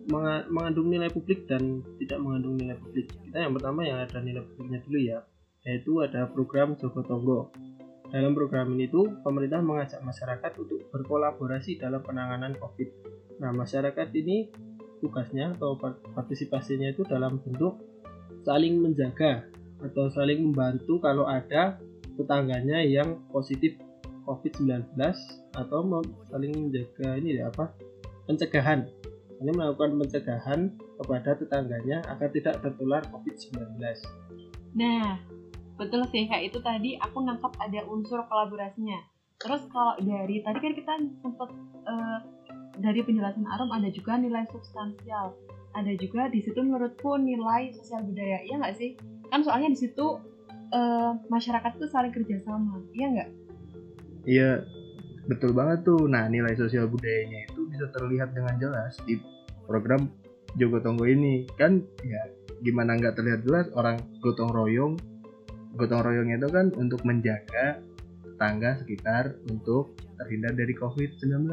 menga- 0.05 0.45
mengandung 0.53 0.93
nilai 0.93 1.09
publik 1.09 1.49
dan 1.49 1.81
tidak 1.97 2.21
mengandung 2.21 2.55
nilai 2.57 2.77
publik. 2.77 3.09
Kita 3.09 3.37
yang 3.41 3.53
pertama 3.57 3.81
yang 3.85 3.97
ada 4.01 4.17
nilai 4.21 4.45
publiknya 4.45 4.79
dulu 4.85 4.99
ya, 5.01 5.17
yaitu 5.65 5.91
ada 6.01 6.29
program 6.29 6.77
Joko 6.77 7.01
Tonggo. 7.01 7.49
Dalam 8.13 8.37
program 8.37 8.69
ini 8.77 8.85
tuh 8.85 9.17
pemerintah 9.25 9.65
mengajak 9.65 9.99
masyarakat 10.05 10.51
untuk 10.61 10.87
berkolaborasi 10.93 11.81
dalam 11.81 12.05
penanganan 12.05 12.53
COVID. 12.53 12.89
Nah, 13.41 13.51
masyarakat 13.51 14.07
ini 14.13 14.53
tugasnya 15.01 15.57
atau 15.57 15.75
par- 15.75 15.99
partisipasinya 16.13 16.93
itu 16.93 17.03
dalam 17.03 17.41
bentuk 17.41 17.81
saling 18.45 18.77
menjaga 18.77 19.49
atau 19.81 20.07
saling 20.13 20.39
membantu 20.39 21.01
kalau 21.01 21.27
ada 21.27 21.81
tetangganya 22.15 22.81
yang 22.81 23.21
positif 23.29 23.77
COVID-19 24.25 24.97
atau 25.53 25.79
saling 26.31 26.53
menjaga 26.67 27.19
ini 27.21 27.37
ya 27.39 27.53
apa 27.53 27.71
pencegahan 28.25 28.89
ini 29.43 29.51
melakukan 29.51 29.99
pencegahan 29.99 30.73
kepada 30.97 31.37
tetangganya 31.37 32.01
agar 32.09 32.31
tidak 32.31 32.59
tertular 32.63 33.03
COVID-19 33.11 33.77
Nah, 34.75 35.15
betul 35.79 36.03
sih 36.11 36.27
kayak 36.27 36.51
itu 36.51 36.59
tadi 36.59 36.99
aku 36.99 37.23
nangkap 37.23 37.55
ada 37.63 37.79
unsur 37.87 38.19
kolaborasinya. 38.27 38.99
Terus 39.39 39.63
kalau 39.71 39.95
dari 40.03 40.43
tadi 40.43 40.59
kan 40.59 40.73
kita 40.75 40.93
sempat 41.23 41.49
eh, 41.87 42.19
dari 42.79 42.99
penjelasan 43.07 43.47
Arum 43.47 43.71
ada 43.71 43.87
juga 43.87 44.19
nilai 44.19 44.43
substansial. 44.51 45.31
Ada 45.75 45.91
juga 45.99 46.31
di 46.31 46.39
situ 46.39 46.59
menurutku 46.59 47.19
nilai 47.19 47.71
sosial 47.75 48.03
budaya, 48.07 48.39
iya 48.47 48.55
nggak 48.59 48.75
sih? 48.79 48.95
Kan 49.27 49.43
soalnya 49.43 49.75
di 49.75 49.79
situ 49.79 50.19
eh, 50.75 51.11
masyarakat 51.31 51.71
tuh 51.79 51.87
saling 51.87 52.11
kerjasama, 52.11 52.83
iya 52.91 53.07
nggak? 53.07 53.29
Iya, 54.25 54.51
betul 55.29 55.53
banget 55.53 55.85
tuh. 55.85 56.09
Nah, 56.09 56.27
nilai 56.27 56.57
sosial 56.57 56.89
budayanya 56.89 57.47
itu 57.47 57.69
bisa 57.69 57.87
terlihat 57.93 58.33
dengan 58.33 58.57
jelas 58.59 58.97
di 59.05 59.21
program 59.69 60.09
Jogo 60.57 60.81
Tonggo 60.81 61.05
ini. 61.07 61.45
Kan 61.55 61.85
ya 62.03 62.21
gimana 62.65 62.97
nggak 62.97 63.15
terlihat 63.15 63.45
jelas 63.45 63.69
orang 63.77 64.01
gotong 64.19 64.49
royong. 64.51 64.93
Gotong 65.77 66.01
royong 66.01 66.29
itu 66.33 66.47
kan 66.49 66.73
untuk 66.75 67.05
menjaga 67.05 67.79
tetangga 68.23 68.81
sekitar 68.81 69.37
untuk 69.47 69.95
terhindar 70.19 70.57
dari 70.57 70.73
COVID-19. 70.75 71.47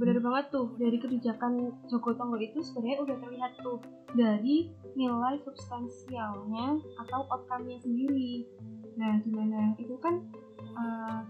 Benar 0.00 0.16
banget 0.24 0.44
tuh 0.48 0.72
dari 0.80 0.96
kebijakan 0.96 1.76
Joko 1.92 2.16
Tonggo 2.16 2.40
itu 2.40 2.64
sebenarnya 2.64 3.04
udah 3.04 3.16
terlihat 3.20 3.52
tuh 3.60 3.84
dari 4.16 4.72
nilai 4.96 5.36
substansialnya 5.44 6.80
atau 7.04 7.28
outcome-nya 7.28 7.76
sendiri. 7.84 8.48
Nah, 8.96 9.20
di 9.20 9.28
mana 9.28 9.76
itu 9.76 9.92
kan 10.00 10.24
uh, 10.72 11.20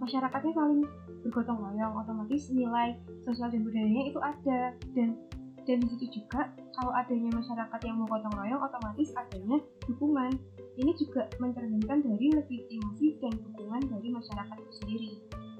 masyarakatnya 0.00 0.56
saling 0.56 0.82
bergotong 1.20 1.60
royong, 1.60 1.92
otomatis 2.00 2.48
nilai 2.48 2.96
sosial 3.28 3.52
dan 3.52 3.60
budayanya 3.60 4.02
itu 4.08 4.18
ada 4.24 4.72
dan 4.96 5.20
dan 5.64 5.80
di 5.80 5.88
situ 5.96 6.20
juga 6.20 6.48
kalau 6.76 6.92
adanya 6.92 7.32
masyarakat 7.32 7.80
yang 7.84 7.96
mau 8.00 8.08
gotong 8.08 8.36
royong, 8.36 8.60
otomatis 8.60 9.12
adanya 9.16 9.60
dukungan. 9.84 10.32
Ini 10.74 10.92
juga 10.98 11.28
mencerminkan 11.38 12.02
dari 12.02 12.34
legitimasi 12.34 13.20
dan 13.20 13.32
dukungan 13.36 13.82
dari 13.88 14.08
masyarakat 14.10 14.56
itu 14.58 14.72
sendiri. 14.82 15.12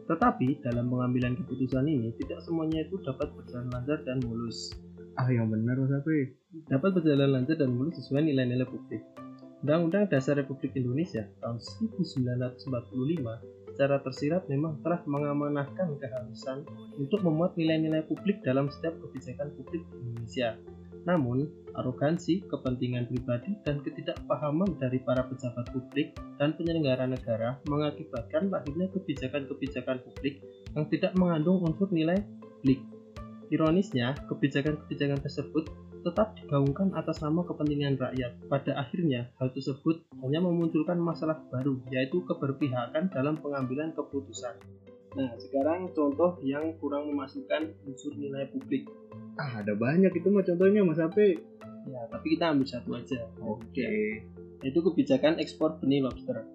Tetapi 0.04 0.60
dalam 0.60 0.92
pengambilan 0.92 1.34
keputusan 1.40 1.84
ini 1.88 2.12
tidak 2.20 2.44
semuanya 2.44 2.84
itu 2.84 3.00
dapat 3.00 3.32
berjalan 3.32 3.68
lancar 3.72 3.98
dan 4.04 4.20
mulus 4.24 4.72
Ah, 5.14 5.30
yang 5.30 5.46
benar 5.46 5.78
Mas 5.78 5.94
Ape. 5.94 6.34
dapat 6.66 6.90
berjalan 6.98 7.38
lancar 7.38 7.54
dan 7.54 7.70
mulus 7.70 8.02
sesuai 8.02 8.26
nilai-nilai 8.26 8.66
publik 8.66 9.02
Undang-Undang 9.64 10.12
Dasar 10.12 10.36
Republik 10.36 10.76
Indonesia 10.76 11.24
tahun 11.40 11.56
1945 11.56 12.68
secara 13.74 13.96
tersirat 14.04 14.44
memang 14.46 14.78
telah 14.84 15.00
mengamanahkan 15.08 15.98
keharusan 15.98 16.68
untuk 17.00 17.24
memuat 17.24 17.56
nilai-nilai 17.56 18.04
publik 18.04 18.44
dalam 18.44 18.68
setiap 18.68 18.94
kebijakan 19.02 19.50
publik 19.56 19.82
di 19.88 19.94
Indonesia. 19.98 20.54
Namun, 21.04 21.44
arogansi, 21.76 22.44
kepentingan 22.48 23.08
pribadi, 23.08 23.52
dan 23.64 23.84
ketidakpahaman 23.84 24.80
dari 24.80 25.00
para 25.04 25.24
pejabat 25.28 25.68
publik 25.72 26.16
dan 26.40 26.56
penyelenggara 26.56 27.04
negara 27.04 27.60
mengakibatkan 27.68 28.48
lahirnya 28.48 28.88
kebijakan-kebijakan 28.92 30.00
publik 30.00 30.40
yang 30.72 30.88
tidak 30.88 31.12
mengandung 31.16 31.60
unsur 31.60 31.88
nilai 31.92 32.24
publik. 32.40 32.80
Ironisnya, 33.52 34.16
kebijakan-kebijakan 34.32 35.20
tersebut 35.20 35.68
tetap 36.04 36.36
digaungkan 36.36 36.92
atas 36.96 37.24
nama 37.24 37.40
kepentingan 37.44 37.96
rakyat. 37.96 38.32
Pada 38.48 38.76
akhirnya, 38.76 39.32
hal 39.40 39.52
tersebut 39.52 40.04
hanya 40.20 40.40
memunculkan 40.44 41.00
masalah 41.00 41.40
baru, 41.48 41.80
yaitu 41.88 42.20
keberpihakan 42.28 43.08
dalam 43.12 43.40
pengambilan 43.40 43.92
keputusan. 43.96 44.56
Nah, 45.14 45.30
sekarang 45.40 45.94
contoh 45.96 46.42
yang 46.44 46.76
kurang 46.82 47.08
memasukkan 47.08 47.72
unsur 47.88 48.12
nilai 48.18 48.50
publik. 48.52 48.84
Ah, 49.34 49.62
ada 49.62 49.74
banyak 49.74 50.14
itu 50.14 50.28
mah 50.30 50.46
contohnya 50.46 50.86
Mas 50.86 51.02
Ape. 51.02 51.42
Ya, 51.90 52.00
tapi 52.08 52.38
kita 52.38 52.54
ambil 52.54 52.66
satu 52.70 52.94
aja. 52.94 53.26
Oke. 53.42 54.22
Yaitu 54.62 54.80
kebijakan 54.80 55.42
ekspor 55.42 55.76
benih 55.82 56.06
lobster. 56.06 56.46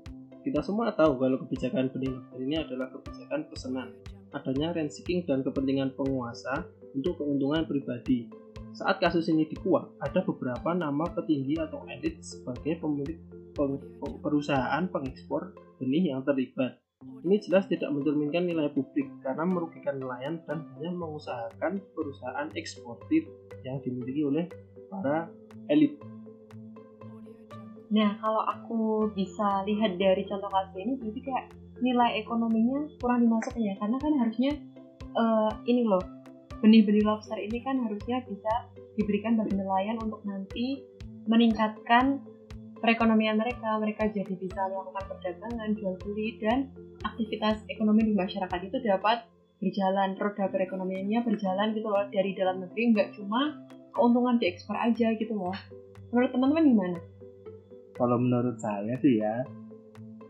Kita 0.42 0.64
semua 0.64 0.96
tahu 0.96 1.20
kalau 1.20 1.38
kebijakan 1.46 1.92
benih 1.92 2.16
lobster 2.16 2.40
ini 2.40 2.56
adalah 2.56 2.88
kebijakan 2.96 3.46
pesanan. 3.52 3.90
Adanya 4.32 4.72
rent 4.72 4.94
seeking 4.94 5.28
dan 5.28 5.44
kepentingan 5.44 5.92
penguasa 5.94 6.64
untuk 6.96 7.20
keuntungan 7.20 7.68
pribadi. 7.68 8.32
Saat 8.72 9.02
kasus 9.02 9.28
ini 9.28 9.50
dikuak, 9.50 9.98
ada 10.00 10.22
beberapa 10.22 10.72
nama 10.72 11.10
petinggi 11.12 11.58
atau 11.58 11.84
elit 11.90 12.22
sebagai 12.22 12.80
pemilik 12.80 13.18
perusahaan 14.24 14.86
pengekspor 14.88 15.52
benih 15.82 16.14
yang 16.16 16.22
terlibat. 16.24 16.80
Ini 17.24 17.36
jelas 17.44 17.68
tidak 17.68 17.92
mencerminkan 17.96 18.48
nilai 18.48 18.72
publik 18.72 19.08
karena 19.24 19.44
merugikan 19.48 20.00
nelayan 20.00 20.40
dan 20.44 20.68
hanya 20.76 20.92
mengusahakan 20.92 21.80
perusahaan 21.96 22.48
eksportir 22.56 23.24
yang 23.64 23.80
dimiliki 23.84 24.24
oleh 24.24 24.48
para 24.92 25.28
elit. 25.68 25.96
Nah, 27.92 28.20
kalau 28.20 28.44
aku 28.44 28.80
bisa 29.16 29.64
lihat 29.64 29.96
dari 29.96 30.24
contoh 30.28 30.52
kasus 30.52 30.76
ini, 30.76 30.94
berarti 31.00 31.22
kayak 31.24 31.46
nilai 31.80 32.20
ekonominya 32.20 32.88
kurang 33.00 33.24
dimasukin 33.24 33.68
ya, 33.68 33.76
karena 33.80 33.98
kan 34.00 34.14
harusnya 34.20 34.52
eh, 35.16 35.52
ini 35.72 35.88
loh, 35.88 36.04
benih-benih 36.60 37.04
lobster 37.08 37.40
ini 37.40 37.64
kan 37.64 37.80
harusnya 37.84 38.22
bisa 38.28 38.54
diberikan 39.00 39.40
bagi 39.40 39.56
nelayan 39.56 39.98
untuk 40.04 40.20
nanti 40.28 40.84
meningkatkan 41.28 42.20
perekonomian 42.80 43.40
mereka, 43.40 43.80
mereka 43.80 44.08
jadi 44.10 44.34
bisa 44.36 44.68
melakukan 44.68 45.06
perdagangan, 45.08 45.70
jual 45.76 45.96
beli, 46.04 46.40
dan 46.40 46.72
aktivitas 47.04 47.64
ekonomi 47.68 48.08
di 48.08 48.14
masyarakat 48.16 48.60
itu 48.66 48.78
dapat 48.84 49.28
berjalan, 49.60 50.16
roda 50.16 50.48
perekonomiannya 50.48 51.20
berjalan 51.24 51.76
gitu 51.76 51.88
loh, 51.92 52.08
dari 52.12 52.32
dalam 52.36 52.64
negeri, 52.64 52.96
nggak 52.96 53.10
cuma 53.20 53.60
keuntungan 53.92 54.40
diekspor 54.40 54.80
aja 54.80 55.12
gitu 55.20 55.36
loh. 55.36 55.56
Menurut 56.16 56.32
teman-teman 56.32 56.64
gimana? 56.66 57.00
Kalau 58.00 58.18
menurut 58.18 58.58
saya 58.58 58.96
sih 59.04 59.20
ya, 59.20 59.44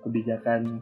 kebijakan 0.02 0.82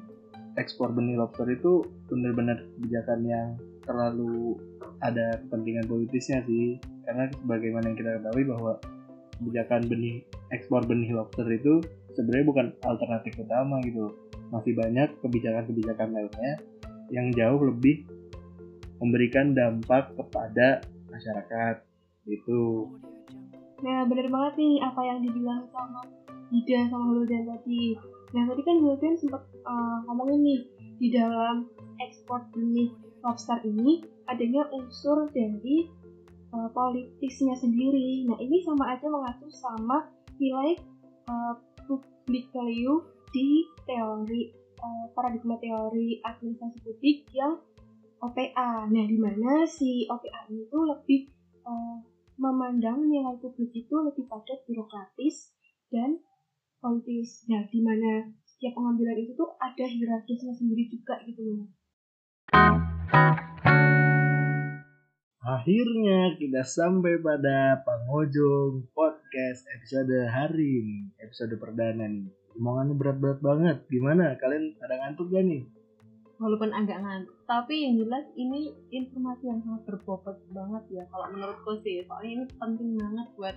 ekspor 0.57 0.95
benih 0.95 1.19
lobster 1.19 1.45
itu 1.51 1.85
benar-benar 2.07 2.63
kebijakan 2.79 3.19
yang 3.27 3.47
terlalu 3.83 4.57
ada 5.03 5.37
kepentingan 5.45 5.85
politisnya 5.85 6.41
sih. 6.47 6.79
Karena 7.03 7.27
sebagaimana 7.43 7.91
yang 7.91 7.97
kita 7.99 8.11
ketahui 8.19 8.43
bahwa 8.47 8.73
kebijakan 9.39 9.85
benih 9.87 10.25
ekspor 10.51 10.83
benih 10.85 11.13
lobster 11.13 11.45
itu 11.49 11.81
sebenarnya 12.17 12.45
bukan 12.49 12.65
alternatif 12.85 13.37
utama 13.37 13.77
gitu. 13.85 14.13
Masih 14.49 14.73
banyak 14.73 15.11
kebijakan-kebijakan 15.21 16.09
lainnya 16.15 16.53
yang 17.13 17.31
jauh 17.35 17.61
lebih 17.61 18.03
memberikan 18.97 19.53
dampak 19.53 20.11
kepada 20.17 20.81
masyarakat 21.13 21.85
gitu. 22.27 22.91
Nah, 23.85 24.09
bener 24.09 24.27
banget 24.33 24.53
nih 24.57 24.75
apa 24.81 25.01
yang 25.05 25.19
dibilang 25.21 25.69
sama 25.69 26.01
Ida 26.49 26.89
sama 26.89 27.05
Huldan 27.13 27.45
tadi. 27.45 27.93
Nah, 28.33 28.43
tadi 28.49 28.61
kan 28.65 28.77
Huldan 28.81 29.13
sempat 29.15 29.43
uh, 29.63 29.97
ngomongin 30.09 30.41
nih, 30.41 30.61
di 30.97 31.07
dalam 31.13 31.69
ekspor 32.01 32.41
benih 32.51 32.89
lobster 33.21 33.61
ini 33.61 34.01
adanya 34.25 34.65
unsur 34.73 35.29
dari 35.29 35.85
uh, 36.57 36.69
politisnya 36.73 37.53
sendiri. 37.53 38.25
Nah, 38.25 38.37
ini 38.41 38.65
sama 38.65 38.97
aja 38.97 39.05
mengacu 39.05 39.47
sama 39.53 40.09
nilai 40.41 40.73
uh, 41.29 41.53
public 41.85 42.49
value 42.51 43.05
di 43.29 43.63
teori 43.85 44.49
uh, 44.81 45.05
paradigma 45.13 45.61
teori 45.61 46.17
administrasi 46.25 46.81
publik 46.81 47.29
yang 47.31 47.61
OPA. 48.17 48.89
Nah, 48.89 49.05
di 49.05 49.17
mana 49.21 49.69
si 49.69 50.09
OPA 50.09 50.49
ini 50.49 50.65
tuh 50.73 50.89
lebih 50.89 51.29
uh, 51.63 52.01
memandang 52.41 53.05
nilai 53.05 53.37
publik 53.37 53.73
itu 53.73 53.93
lebih 53.93 54.25
pada 54.25 54.57
birokratis 54.65 55.53
dan 55.93 56.17
politis. 56.81 57.45
Nah, 57.49 57.65
di 57.69 57.79
mana 57.81 58.33
setiap 58.45 58.73
pengambilan 58.77 59.17
itu 59.21 59.37
tuh 59.37 59.53
ada 59.61 59.85
hierarkisnya 59.85 60.53
sendiri 60.57 60.89
juga 60.89 61.21
gitu 61.25 61.41
loh. 61.45 61.69
Akhirnya 65.47 66.35
kita 66.35 66.59
sampai 66.67 67.23
pada 67.23 67.79
penghujung 67.87 68.83
podcast 68.91 69.63
episode 69.79 70.27
hari 70.27 70.83
ini, 70.83 70.99
episode 71.23 71.55
perdana 71.55 72.03
nih. 72.03 72.27
Omongannya 72.59 72.99
berat-berat 72.99 73.39
banget. 73.39 73.77
Gimana? 73.87 74.35
Kalian 74.35 74.75
ada 74.83 74.99
ngantuk 74.99 75.31
gak 75.31 75.47
nih? 75.47 75.63
walaupun 76.37 76.69
agak 76.69 77.01
ngantuk 77.01 77.33
tapi 77.49 77.81
yang 77.81 77.97
jelas 77.97 78.25
ini 78.37 78.73
informasi 78.93 79.49
yang 79.49 79.59
sangat 79.65 79.81
berbobot 79.89 80.37
banget 80.53 80.83
ya 80.93 81.03
kalau 81.09 81.25
menurutku 81.33 81.81
sih 81.81 82.05
soalnya 82.05 82.31
ini 82.41 82.45
penting 82.61 82.89
banget 82.93 83.27
buat 83.33 83.55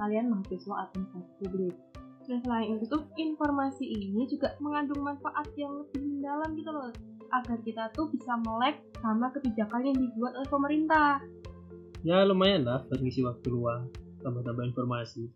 kalian 0.00 0.32
mahasiswa 0.32 0.88
administrasi 0.88 1.32
publik 1.44 1.76
Dan 2.22 2.38
selain 2.46 2.78
itu 2.78 2.98
informasi 3.18 3.84
ini 3.84 4.24
juga 4.30 4.54
mengandung 4.62 5.02
manfaat 5.02 5.44
yang 5.58 5.74
lebih 5.82 6.00
mendalam 6.00 6.54
gitu 6.54 6.70
loh 6.70 6.88
agar 7.32 7.58
kita 7.64 7.88
tuh 7.96 8.12
bisa 8.12 8.36
melek 8.44 8.78
sama 9.00 9.32
kebijakan 9.32 9.88
yang 9.88 9.96
dibuat 9.96 10.36
oleh 10.36 10.50
pemerintah. 10.52 11.18
Ya 12.04 12.22
lumayan 12.28 12.68
lah 12.68 12.84
buat 12.86 13.00
ngisi 13.00 13.24
waktu 13.24 13.48
luang, 13.48 13.88
tambah-tambah 14.20 14.68
informasi. 14.74 15.32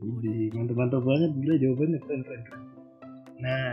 Jadi 0.00 0.50
mantap-mantap 0.56 1.02
banget 1.06 1.30
gila 1.38 1.54
jawabannya 1.60 1.98
keren 2.02 2.22
keren 2.26 2.42
keren. 2.48 2.62
Nah, 3.38 3.70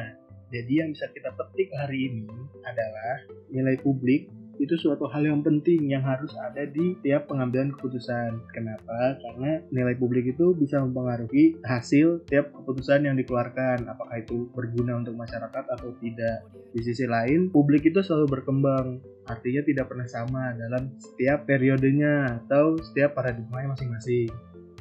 jadi 0.52 0.86
yang 0.86 0.90
bisa 0.94 1.08
kita 1.16 1.32
petik 1.34 1.70
hari 1.80 2.12
ini 2.12 2.28
adalah 2.68 3.26
nilai 3.50 3.80
publik 3.80 4.28
itu 4.62 4.78
suatu 4.78 5.10
hal 5.10 5.26
yang 5.26 5.41
penting 5.41 5.89
yang 5.89 6.06
harus 6.06 6.30
ada 6.38 6.69
di 6.69 6.93
tiap 7.02 7.26
pengambilan 7.26 7.74
keputusan. 7.74 8.45
Kenapa? 8.54 9.17
Karena 9.17 9.58
nilai 9.74 9.97
publik 9.97 10.38
itu 10.38 10.54
bisa 10.54 10.78
mempengaruhi 10.86 11.58
hasil 11.65 12.30
tiap 12.30 12.54
keputusan 12.54 13.10
yang 13.10 13.17
dikeluarkan, 13.17 13.89
apakah 13.89 14.21
itu 14.21 14.54
berguna 14.54 15.02
untuk 15.02 15.17
masyarakat 15.17 15.65
atau 15.65 15.97
tidak. 15.97 16.45
Di 16.78 16.82
sisi 16.86 17.10
lain, 17.10 17.50
publik 17.50 17.89
itu 17.89 18.06
selalu 18.06 18.38
berkembang, 18.38 19.02
artinya 19.26 19.65
tidak 19.65 19.89
pernah 19.89 20.06
sama 20.06 20.54
dalam 20.54 20.93
setiap 21.02 21.50
periodenya 21.50 22.45
atau 22.45 22.78
setiap 22.78 23.17
paradigma 23.17 23.65
masing-masing. 23.65 24.30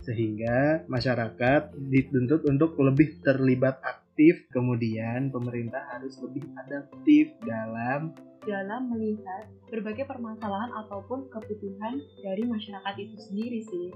Sehingga 0.05 0.85
masyarakat 0.93 1.73
dituntut 1.89 2.45
untuk 2.45 2.77
lebih 2.77 3.17
terlibat 3.25 3.81
aktif, 3.81 4.45
kemudian 4.53 5.33
pemerintah 5.33 5.89
harus 5.97 6.21
lebih 6.21 6.45
adaptif 6.61 7.33
dalam 7.49 8.13
dalam 8.45 8.89
melihat 8.93 9.49
berbagai 9.69 10.09
permasalahan 10.09 10.73
ataupun 10.87 11.29
kebutuhan 11.29 12.01
dari 12.25 12.45
masyarakat 12.49 12.95
itu 12.97 13.17
sendiri 13.29 13.61
sih. 13.65 13.89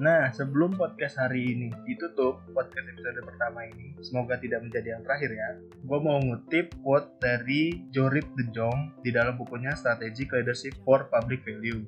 Nah, 0.00 0.32
sebelum 0.32 0.80
podcast 0.80 1.20
hari 1.20 1.52
ini 1.52 1.68
ditutup, 1.84 2.40
podcast 2.56 2.88
episode 2.88 3.20
pertama 3.20 3.68
ini, 3.68 3.92
semoga 4.00 4.40
tidak 4.40 4.64
menjadi 4.64 4.96
yang 4.96 5.04
terakhir 5.04 5.28
ya. 5.28 5.50
Gue 5.84 5.98
mau 6.00 6.16
ngutip 6.16 6.72
quote 6.80 7.20
dari 7.20 7.84
Jorip 7.92 8.24
De 8.32 8.48
Jong 8.48 8.96
di 9.04 9.12
dalam 9.12 9.36
bukunya 9.36 9.76
Strategic 9.76 10.32
Leadership 10.32 10.72
for 10.88 11.04
Public 11.12 11.44
Value, 11.44 11.84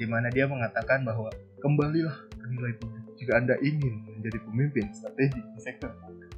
di 0.00 0.06
mana 0.08 0.32
dia 0.32 0.48
mengatakan 0.48 1.04
bahwa 1.04 1.28
kembalilah 1.60 2.16
ke 2.32 2.46
nilai 2.48 2.72
publik 2.80 3.04
jika 3.20 3.36
Anda 3.36 3.60
ingin 3.60 4.08
menjadi 4.08 4.40
pemimpin 4.48 4.88
strategik 4.96 5.44
di 5.44 5.60
sektor 5.60 5.92
publik. 6.00 6.32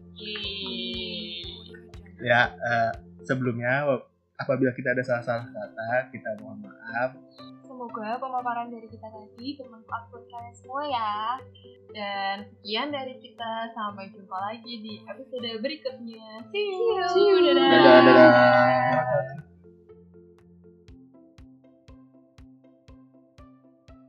Ya, 2.19 2.51
eh, 2.51 2.93
sebelumnya 3.23 4.03
apabila 4.43 4.71
kita 4.75 4.93
ada 4.93 5.03
salah-salah 5.07 5.47
kata, 5.47 6.11
kita 6.11 6.29
mohon 6.43 6.61
maaf. 6.67 7.15
Semoga 7.63 8.21
pemaparan 8.21 8.69
dari 8.69 8.87
kita 8.91 9.09
tadi 9.09 9.57
bermanfaat 9.57 10.03
buat 10.13 10.25
kalian 10.29 10.55
semua 10.55 10.83
ya. 10.87 11.15
Dan 11.95 12.37
sekian 12.51 12.93
dari 12.93 13.17
kita, 13.23 13.73
sampai 13.73 14.13
jumpa 14.13 14.37
lagi 14.37 14.75
di 14.83 15.01
episode 15.07 15.49
berikutnya. 15.63 16.47
See 16.53 16.69
you. 16.69 17.07
See 17.11 17.27
you. 17.27 17.39
Dadah. 17.55 17.71
Dadah, 17.71 18.01
dadah. 18.05 19.52